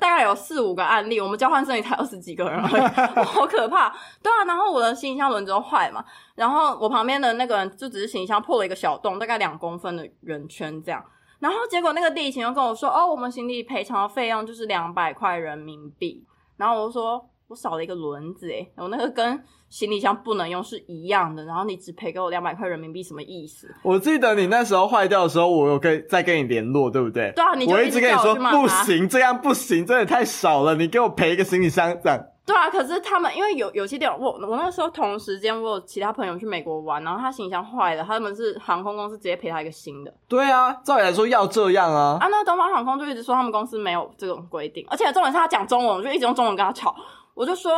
[0.00, 2.82] 大概有四五个案例，我们交换生也才二十几个人而已，
[3.22, 3.90] 好可怕。
[4.22, 11.04] 对啊，然后我的行李箱轮子都坏嘛，然后我旁边的那个人就只是行李箱破了一个小洞，大概两公分的圆圈这样。
[11.38, 16.24] 然后结果那个地勤又跟我说，哦，我们行李赔偿的费用就是两百块人民币。
[16.56, 23.72] 然后我就说，我少了一个轮子诶，我那个跟行李箱不能用是一样的，然后你只赔给我两百块人民币，什么意思？
[23.82, 27.32] 我记得你那时候坏掉的时候，我有跟再跟你联络，对不对？
[27.36, 32.20] 对啊你就我一一直跟你说不行，这样不行，真的太少了，你给我赔一个行李箱这样。
[32.44, 42.18] 对啊，可是他们因为有有些店，我我那时候同时间我有其他朋友去美国玩，然后他行李箱坏了，他们是航空公司直接赔他一个新的对啊，照理来说要这样啊。
[42.20, 42.26] 啊。
[42.28, 46.96] 那东方航空就一直说他们公司没有这种规定，而且重点是他讲中文，我就一直用中文跟他吵。
[47.34, 47.72] 我就说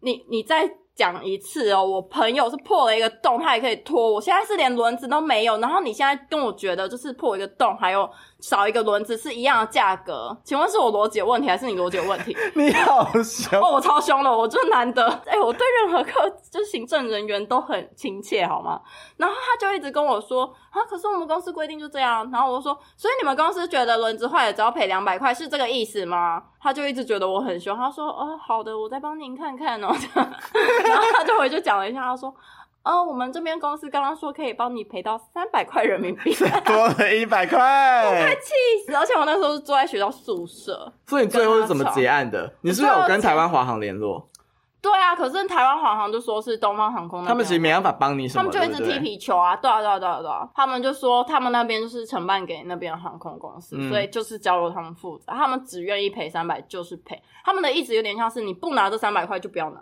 [0.00, 8.08] 你你再讲一次哦，我朋友是破了一个洞，他也可以拖，我现在是连轮子都没有，然后你现在跟我觉得就是破一个洞，还有
[8.42, 12.36] 少一个轮子是一样的价格，请问是我逻辑有问题，还是你逻辑有问题？
[12.54, 18.80] 你好凶，哦，我超凶的，我就难得， 哎、我对任何客就是行政人员都很亲切，好吗？
[19.16, 22.28] 然后他就一直跟我说啊，可是我们公司规定就这样。
[22.32, 26.42] 然后我就说，所以你们公司觉得轮子坏了只要赔两百块，是这个意思吗？
[26.60, 29.88] 他就一直觉得我很凶，他说哦，好的，我再帮您看看哦。
[30.14, 32.34] 然后他就回去讲了一下，他说。
[32.84, 36.34] 哦，我们这边公司刚刚说可以帮你赔到三百块人民币，
[36.66, 37.58] 多了一百块。
[38.04, 38.52] 我快气
[38.84, 38.94] 死！
[38.94, 42.52] 而且我那时候是住在学校宿舍，所以你最后是怎么结案的？
[42.62, 44.28] 你是不是有跟台湾华航联络？
[44.80, 59.80] 对啊，可是台湾华航就说是东方航空那，他们其实没办法帮你什么，他们就一直踢皮球啊，对啊，对啊，对啊，对啊，他们就说他们那边就是承办给那边航空公司，嗯所以就是交由他们负责，他们只愿意赔三百就是赔，他们的意思有点像是你不拿这三百块就不要拿，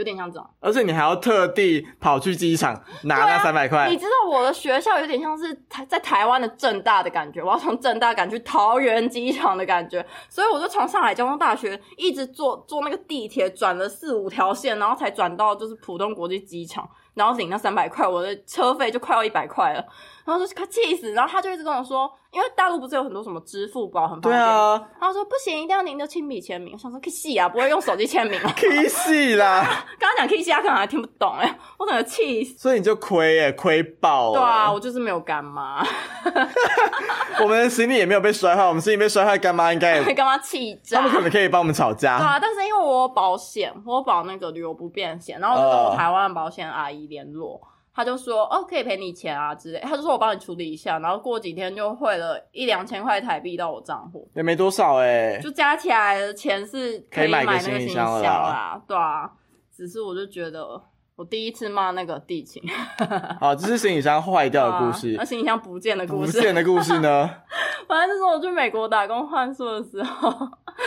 [0.00, 0.50] 有点像这样。
[0.58, 2.74] 而且你还要特地跑去机场
[3.04, 3.88] 拿那三百块。
[3.88, 19.84] 你，知道我的学校有点像是台在台湾的正大的感觉，我要从正大赶去桃园机场的感觉，所以我就从上海交通大学一直坐坐那个地铁转了四五条线，然后才转到就是浦东国际机场，然后领那三百块，我的车费就快要一百块了，
[20.24, 32.58] 然后就是快气死，然后他就一直跟我说，因为大陆不是有很多什么支付宝很方对便，啊他说不行，一定要您的亲笔签名， 我想说 Kiss 啊，不会用手机签名啊，，K 戏啦， 刚刚讲 Kiss，，他可能还听不懂哎、我整个气死。
[32.58, 34.38] 所以你就亏耶，亏爆了。
[34.38, 35.84] 对啊，我就是没有干妈。
[37.42, 40.98] 我们的行李也没有被摔坏，我们行李被摔坏，干妈应该会也，干嘛气炸？
[40.98, 42.18] 他们可能可以帮我们吵架。
[42.18, 47.60] 对啊，但是因为我有保险，我有保那个旅游不便险，然后我就跟我台湾的保险阿姨联络，
[48.00, 59.30] 他就说哦可以赔你钱啊之类，他就说我帮你处理一下，然后过几天就汇了一两千块台币到我账户，也没多少哎，就加起来的钱是可以买那个行李箱啦，对啊，
[59.70, 60.82] 只是我就觉得
[61.16, 62.62] 我第一次骂那个地勤
[63.38, 65.24] 好，这是行李箱坏掉的故事那。
[65.24, 67.28] 行李箱不见的故事，不见的故事呢？
[67.86, 70.32] 反正就是我去美国打工换宿的时候，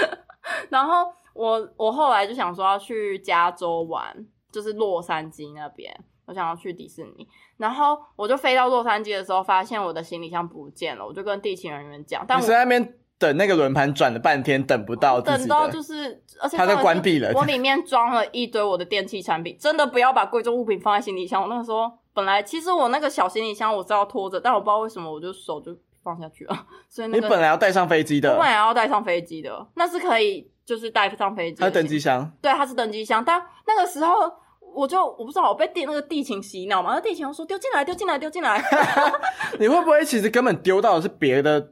[0.69, 4.15] 然后我我后来就想说要去加州玩，
[4.51, 5.93] 就是洛杉矶那边，
[6.25, 7.27] 我想要去迪士尼。
[7.57, 15.81] 然后我就飞到洛杉矶的时候，发现我的行李箱不见了，我就跟地勤人员讲，但我是在那边等那个轮盘转了半天，等不到等到就。
[15.81, 21.41] 是，而且它在关闭了我里面装了一堆我的电器产品，真的不要把贵重物品放在行李箱。
[21.41, 31.61] 我那个时候本来其实我那个小行李箱我是要拖着，但我不知道为什么我就手就放下去了，所以那你本来要带上飞机的我本，来要带上飞机的，那是可以就是带上飞机的。
[31.61, 34.29] 还有登机箱，对，它是登机箱，但那个时候
[34.73, 38.63] 我就我不知道我被地那个地勤洗脑嘛，那地勤就说丢进来，丢进来，丢进来。
[39.59, 41.71] 你会不会其实根本丢到的是别的？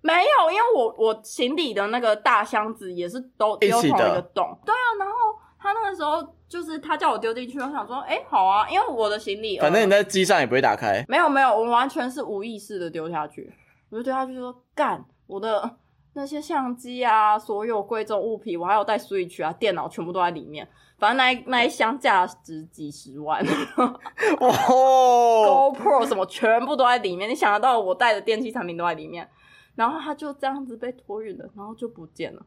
[0.00, 4.58] 没有，因为我我行李的那个大箱子也是都丢同一个洞。
[4.66, 5.14] 对啊，然后
[5.60, 11.04] 他那个时候就是他叫我丢进去，我想说，哎、好啊，因为我的行李，反正你呃在机上也不会打开。
[11.08, 13.52] 没有没有，我完全是无意识的丢下去，
[13.90, 15.76] 我就丢下去说干我的
[16.14, 20.68] 那些相机啊，所有贵重物品，我还有带 Switch 啊，电脑全部都在里面。
[21.02, 23.44] 反正那一那一箱价值几十万
[24.38, 27.28] 哦，，GoPro 什么全部都在里面。
[27.28, 29.28] 你想得到我带的电器产品都在里面，
[29.74, 32.40] 然后他就这样子被托运了，然后就不见了。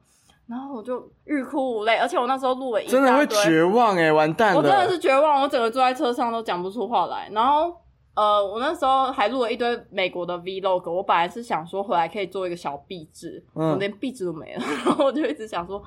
[0.48, 4.90] 然后我就欲哭无泪，而且我那时候录了一真的会绝望哎，完蛋我真的。
[4.90, 7.28] 是绝望，我整个坐在车上都讲不出话来。
[7.34, 7.76] 然后，
[8.16, 15.84] 呃，我那时候还录了一堆美国的 vlog，我本来是想说回来可以做一个小壁纸，嗯我连壁纸都没了， 然后我就一直想说，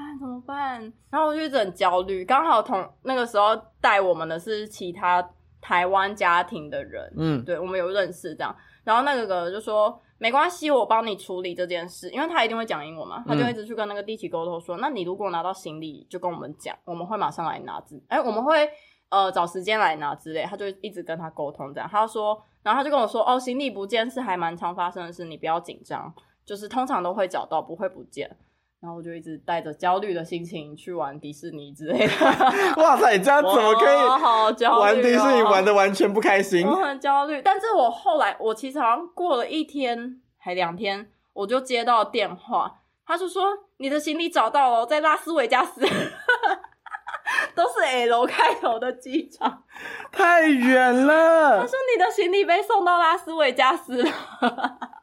[0.00, 0.80] 啊怎么办？
[1.10, 2.24] 然后我就一直很焦虑。
[2.24, 5.30] 刚好同那个时候带我们的是其他
[5.60, 8.54] 台湾家庭的人，嗯，对我们有认识这样。
[8.82, 18.68] 然后那个哥就说没关系，我帮你处理这件事，因为他一定会讲英文嘛，他就一直去跟那个地勤沟通说，那你如果拿到行李就跟我们讲，我们会马上来拿之，哎，我们会
[19.10, 26.12] 呃找时间来拿之类，他就一直跟他沟通这样，他就说，然后他就跟我说，哦，行李不见是还蛮常发生的事，你不要紧张，
[26.44, 28.34] 就是通常都会找到，不会不见。
[28.80, 32.12] 然后我就一直带着焦虑的心情去玩迪士尼之类的。
[32.82, 34.80] 哇塞，你这样怎么可以好焦虑、哦？
[34.80, 36.76] 玩迪士尼玩的完全不开心我？
[36.76, 43.44] 很焦虑，但是我后来，我其实好像过了一天还两天，我就接到电话，他就说
[43.76, 45.80] 你的行李找到了，在拉斯维加斯，
[47.54, 49.64] 都是 L 开头的机场。
[50.10, 54.10] 太远了他，说你的行李被送到拉斯维加斯了。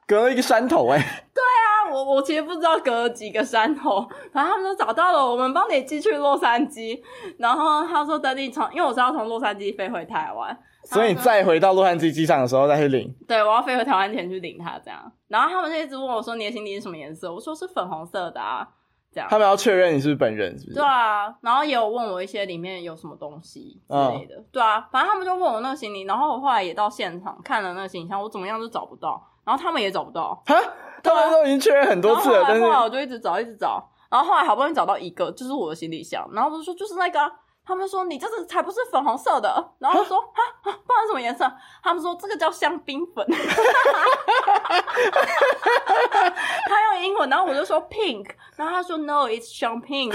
[0.07, 0.97] 隔了一个山头哎。
[1.33, 7.01] 对啊，我我其实不知道隔了几个山头，反正他们都找到了，我们帮你寄去洛杉矶。
[7.37, 13.13] 然后他说等你从，因为我是要从洛杉矶飞回台湾，所以你再回到洛杉矶机场的时候再去领。
[13.27, 15.11] 对，我要飞回台湾前去领它，这样。
[15.27, 18.67] 然后他们就一直问我说：“你的行李是什么颜色？”我说是粉红色的啊。
[19.09, 19.29] 这样。
[19.29, 20.75] 他们要确认你是不是本人，是不是？
[20.75, 24.43] 对啊，然后也有问我一些里面有什么东西之类的。
[24.51, 30.41] 对啊，反正他们就问我那个行李，然后我后来也到现场看了那个行李箱，我怎么样都找不到，然后他们也找不到。
[30.45, 30.55] 哈，
[31.03, 37.31] 他们都已经确认很多次了，但是我就一直找，一直找，然后后来好不容易找到一个，就是我的行李箱，然后我就说就是那个啊、
[37.65, 41.51] 他们说你这个才不是粉红色的，然后我说 啊啊，不然什么颜色？
[41.83, 43.25] 他们说这个叫香槟粉，
[46.65, 50.11] 他用英文，然后我就说 pink，然后他说 no it's champagne，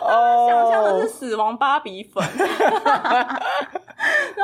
[0.00, 2.48] 哦， 想象的是死亡芭比粉，然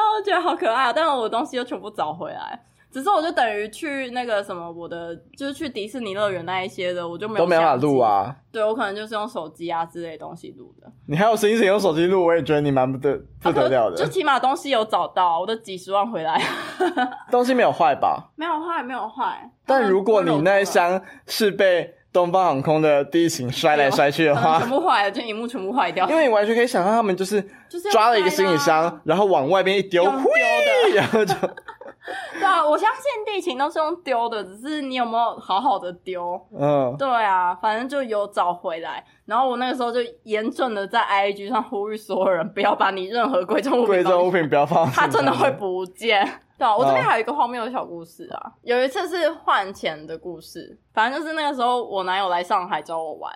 [0.03, 2.67] 后我觉得好可爱啊，但是我的东西又全部找回来。
[2.93, 7.99] 只是我就等于去那个什么，我的就是去迪士尼乐园那一些的，我就没有都没办法录。
[7.99, 8.35] 啊。
[8.53, 13.97] 对我可能就是用手机啊之类的东西录的，你还有心情用手机录，我也觉得你蛮不得不得了的。
[13.97, 16.43] 啊就起码东西有找到，我的几十万回来，
[17.31, 18.31] 东西没有坏吧？
[18.35, 19.49] 没有坏，没有坏。
[19.65, 30.91] 但如果你那一箱箱是被东方航空的地勤摔来摔去的话全，部坏了，就荧幕全部坏掉，因为你完全可以想象他们就是就是抓了一个行李箱，然后往外边一丢，丢呼的。
[30.97, 31.33] 然后就
[32.33, 36.41] 对啊，我相信地勤都是用丢的，只是你有没有好好的丢？
[36.59, 39.05] 嗯，对啊，反正就有找回来。
[39.27, 46.27] 然后我那个时候就严正的在 IG 上呼吁所有人不要把你任何贵重物品贵重物品不要放，它真的会不见。
[46.59, 53.33] 对啊，我这边嗯还有一个荒谬的小故事啊，有一次是换钱的故事，反正就是那个时候我男友来上海找我玩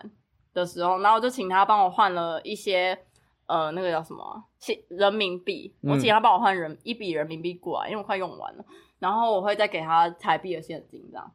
[0.52, 2.98] 的时候，然后我就请他帮我换了一些
[3.46, 4.42] 呃那个叫什么啊
[4.88, 8.64] 人民币，嗯我请他帮我换人一笔人民币过来，因为我快用完了，
[8.98, 11.30] 然后我会再给他台币的现金这样。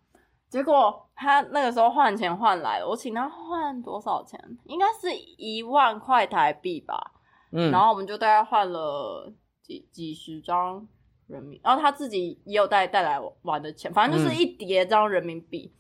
[0.50, 4.40] 结果他那个时候换钱换来了，我请他换多少钱？
[4.66, 7.12] 应该是一万块台币吧。
[7.52, 9.32] 嗯，然后我们就大概换了
[9.62, 10.88] 几几十张
[11.28, 15.72] 人民，然后他自己也有带带来玩的钱，反正就是一叠张人民币。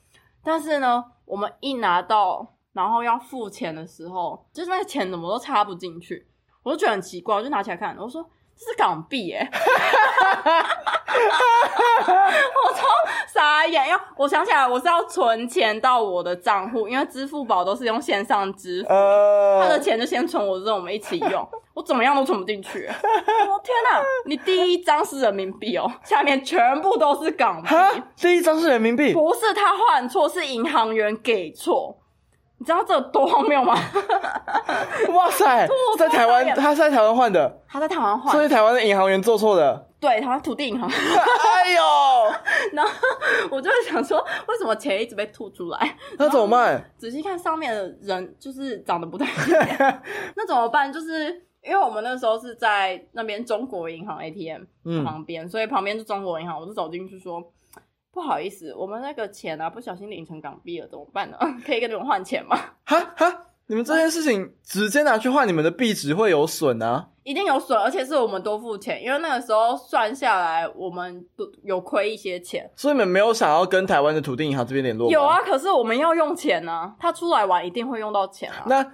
[0.43, 6.25] 但是呢，我们一拿到，然后要付钱的时候，就是那个钱怎么都插不进去，
[6.63, 8.23] 我就觉得很奇怪，我就拿起来看，我说
[8.57, 9.45] 这是港币耶，
[12.01, 12.87] 我超
[13.27, 18.89] 傻眼，因为我想起来我是要存钱到我的账户，因为支付宝都是用线上支付。
[18.89, 21.45] 呃，他的钱就先存我这，我们一起用。
[21.73, 22.85] 我怎么样都存不进去。
[22.87, 24.01] 我天哪！
[24.25, 27.69] 你第一张是人民币哦，下面全部都是港币。
[28.17, 31.97] 第一张是人民币，不是他换错，是银行员给错。
[32.59, 33.73] 你知道这有多荒谬吗？
[35.13, 39.87] 哇塞， 在台湾，他是在台湾换的，他在台湾换所换，以台湾的银行员做错的。
[39.99, 40.87] 对，台湾土地银行。
[40.91, 41.81] 哎呦，
[42.73, 42.91] 然后
[43.51, 45.97] 我就会想说，为什么钱一直被吐出来？
[46.17, 46.91] 那怎么办？
[46.97, 50.01] 仔细看上面的人，就是长得不太一样。
[50.35, 50.91] 那怎么办？
[50.91, 51.27] 就是
[51.63, 57.41] 因为我们那时候是在那边中国银行 ATM 嗯旁边，所以旁边是中国银行，我就走进去说。
[58.19, 61.37] 不好意思，我们那个钱啊，不小心领成港币了，怎么办呢？
[61.65, 62.57] 可以跟你们换钱吗？
[62.83, 67.07] 哈哈，你们这件事情直接拿去换，你们的币值会有损啊。
[67.23, 72.69] 一定有损，而且是我们多付钱，因为那个时候算下来，我们都有亏一些钱。
[72.75, 75.13] 所以你们没有想要跟台湾的土地银行这边联络吗？
[75.13, 75.39] 有啊，。
[75.39, 78.65] 可是我们要用钱呢、他出来玩一定会用到钱啊。
[78.67, 78.85] 那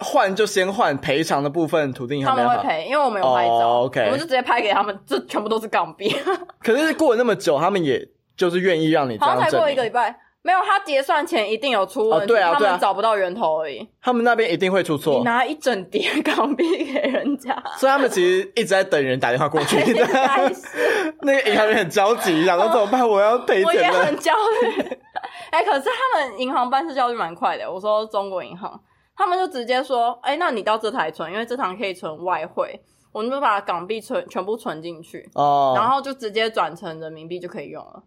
[0.00, 2.42] 换就先换赔偿的部分，土地银行他。
[2.44, 6.14] 们会赔，因为我们有拍照哦，OK 我们就直接拍给他们，这全部都是港币。
[6.62, 8.06] 可是过了那么久，他们也
[8.38, 9.58] 就是愿意让你这好像才。
[9.58, 13.86] 过一个礼拜，没有他结算前一定有出问题，哦对啊对啊他们找不到源头而已。
[14.00, 19.76] 他们那边一定会出你错，拿一整叠港币给人家，所以他们其实一直在等人打电话过去。
[19.84, 23.06] 应该 是那个银行员很着急，想说怎么办？
[23.06, 24.16] 我要赔我也钱了很。
[24.16, 24.32] 焦
[24.62, 24.96] 虑。
[25.50, 27.70] 哎、可是他们银行办事效率蛮快的。
[27.70, 28.78] 我说中国银行，
[29.16, 32.78] 他们就直接说，哎、那你到这台存，因为这台可以存外汇，
[33.12, 38.02] 我们就把港币存全部存进去，哦，然后就直接转成人民币就可以用了，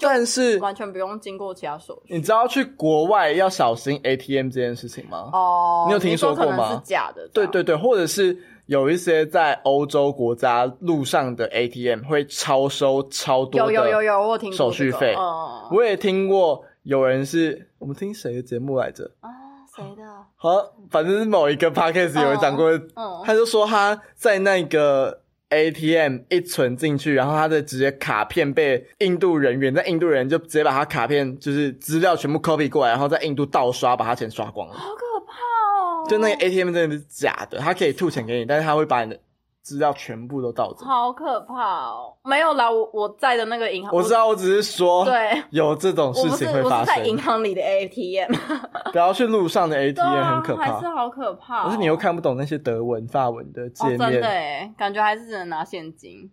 [0.00, 2.14] 但是完全不用经过其他手续。
[2.14, 5.30] 你知道去国外要小心 ATM 这件事情吗？
[5.32, 8.36] 哦，你有听说过吗是假的，对对对，或者是
[8.66, 19.10] 有一些在欧洲国家路上的 ATM 会超收超多有的有有有，我有听过、手续费哦，我也听过有人是我们听谁的节目来着？
[19.20, 19.30] 啊，
[19.74, 20.02] 谁的？
[20.36, 20.50] 好，
[20.90, 34.74] 反正是某一个 podcast 有人讲过，嗯，他就说他在那个 ATM 一存进去，然后他的直接卡片被印度人员，在印度人就直接把他卡片就是资料全部 copy 过来，然后在印度盗刷，把他钱刷光了。
[34.74, 36.06] 好可怕哦！
[36.08, 39.20] 就那个 ATM 真的是假的，他可以吐钱给你，但是他会把你的
[39.66, 40.86] 资料全部都盗走。
[40.86, 42.14] 好可怕哦！
[42.22, 48.32] 没有啦，我我在的那个银行，我知道，我只是说，对，有这种事情会发我是在银生，行里的 ATM，
[48.92, 50.86] 不要去路上的 ATM 啊很可怕还是。
[50.86, 51.64] 好可怕、哦。
[51.64, 56.30] 可是你又看不懂那些德文、法文的界哦，真的面，哎，感觉还是只能拿现金。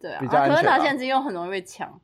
[0.00, 2.00] 对啊，比较安啊可是拿现金又很容易被抢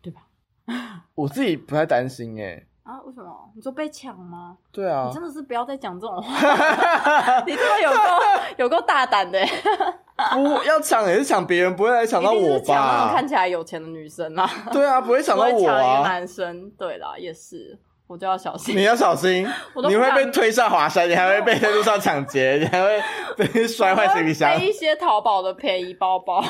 [0.00, 0.22] 对吧
[1.14, 3.00] 我自己不太担心诶、啊？
[3.04, 3.50] 为什么？
[3.54, 4.56] 你说被抢吗？
[4.72, 6.32] 对啊你，真的是不要再讲这种话，
[7.46, 7.98] 你这么有够
[8.58, 9.48] 有够大胆的欸，
[10.36, 13.26] 不要抢也是抢别人，不会来抢到我一定是抢那种吧看？
[13.28, 16.02] 起来有钱的女生啊，对啊，不会抢到我不会抢一个啊！
[16.02, 16.70] 男生。
[16.72, 17.78] 对啦，也是，
[18.10, 18.76] 我就要小心。
[18.76, 19.46] 你要小心
[19.88, 23.00] 你会被推下华山，你还会被在路上抢劫， 你还会
[23.36, 24.66] 被摔坏行李箱背。
[24.66, 26.44] 一些淘宝的便宜包包，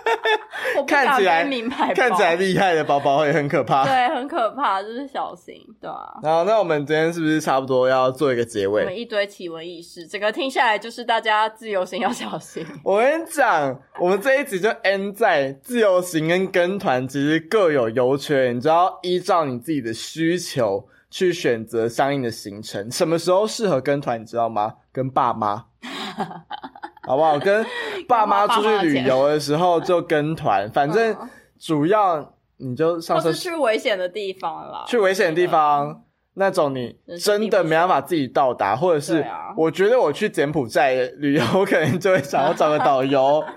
[0.88, 3.84] 看起来名牌包，看起来厉害的包包会很可怕。
[3.84, 6.14] 对，很可怕，就是小心，对啊。
[6.22, 8.98] 然后，那我们今天是不是差不多要做一个结尾我们？
[8.98, 12.64] 一堆奇闻异事，整个听下来就是大家自由行要小心。
[12.82, 20.77] 我跟你讲，我们这一集就 end 在自由行跟跟团其实各有优缺，你知道依照你自己的需求
[21.10, 22.90] 去选择相应的行程。
[22.90, 24.74] 什么时候适合跟团，你知道吗？
[24.92, 25.64] 跟爸妈，
[27.06, 27.38] 好不好？
[27.38, 27.64] 跟
[28.06, 31.28] 爸妈出去旅游的时候就跟团，反正嗯
[31.58, 36.02] 主要你就上车去危险的地方啦，去危险的地方，
[36.38, 39.24] 那种你真的没办法自己到达，或者是
[39.56, 43.44] 我觉得我去柬埔寨旅游，我可能就会想要找个导游。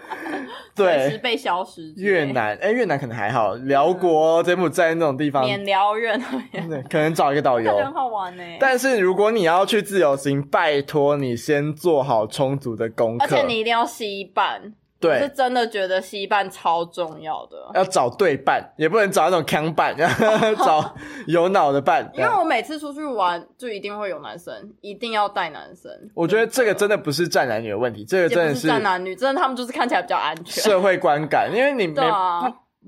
[0.74, 1.94] 对，随时被消失。
[1.98, 6.20] 越南，哎、越南可能还好，辽国、柬埔寨那种地方，免疗院，
[6.52, 7.76] 对，可能找一个导游。
[7.78, 8.44] 很好玩呢。
[8.58, 14.74] 但是如果你要去自由行，拜托你先做好充足的功课，而且你一定要吸伴，
[15.10, 17.58] 我是真的觉得西伴超重要的。
[17.74, 19.96] 要找对伴，也不能找那种扛伴，
[20.64, 20.96] 找
[21.28, 22.10] 有脑的伴。
[22.14, 25.92] 因为我每次出去玩，就一定会有男生，一定要带男生。
[26.14, 30.64] 我觉得这个真的不是站男女的问题，这个真的是站男女，真的他们就是看起来比较安全。
[30.64, 32.04] 社会观感，因为你没、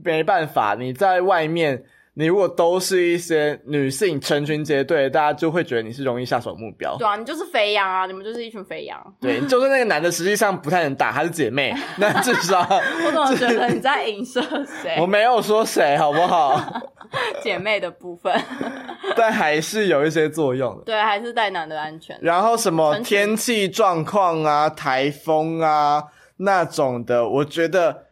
[0.04, 1.84] 没办法，你在外面，
[2.16, 6.96] 你如果都是一些女性成群结队，大家就会觉得你是容易下手目标。
[6.98, 9.16] 对啊，你就是肥羊啊，你们就是一群肥羊。
[9.20, 12.62] 对，就算那个男的实际上不太能打，他是姐妹，那至少
[13.06, 14.42] 我怎么觉得你在影射
[14.82, 15.08] 谁我？
[15.08, 16.84] 没有说谁，好不好？
[17.42, 18.34] 姐妹的部分，
[19.16, 20.84] 但还是有一些作用的。
[20.86, 22.18] 对，还是带男的安全。
[22.22, 26.04] 然后什么天气状况啊、台风啊
[26.38, 28.06] 那种的，我觉得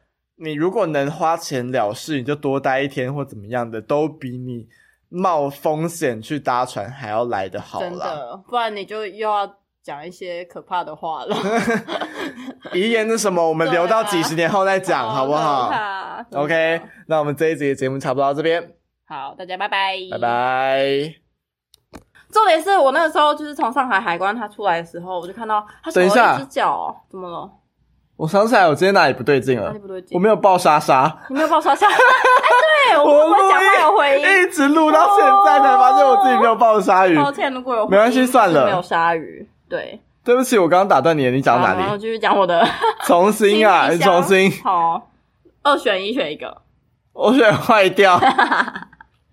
[0.44, 4.68] 你如果能花钱了事，你就多待一天或怎么样的，都比你
[5.10, 7.88] 冒风险去搭船还要来得好啦。
[7.88, 11.36] 真的，不然你就又要讲一些可怕的话了。
[12.74, 13.48] 遗言是什么？
[13.48, 18.74] 我们留到几十年后再讲， 好不好好怕？OK，那我们这一集的节目差不多到这边，
[19.06, 20.18] 好，大家拜拜，拜。
[20.18, 21.16] 拜。
[22.32, 27.52] 重点是我那个时候就是从上海海关他出来的时候，我就看到他少等一下了一只脚哦，怎么了？
[28.22, 29.80] 我想起来，我今天哪里不对劲了哪里？
[29.80, 30.10] 不对劲？
[30.16, 31.88] 我没有抱莎莎，你没有抱莎莎？
[31.90, 34.28] 哎，对我我不会讲话有回音。
[34.28, 37.16] 一直录到现在才发现我自己没有抱鲨鱼。
[37.16, 39.50] 抱歉，如果有没关系算了是没有鲨鱼。
[39.68, 41.78] 对，对不起，我刚刚打断你了，你讲到哪里？
[41.80, 42.64] 好然后继续讲我的
[43.08, 45.08] 重新啊，重新，好，
[45.64, 46.62] 二选一选一个。
[47.14, 48.20] 我选坏掉。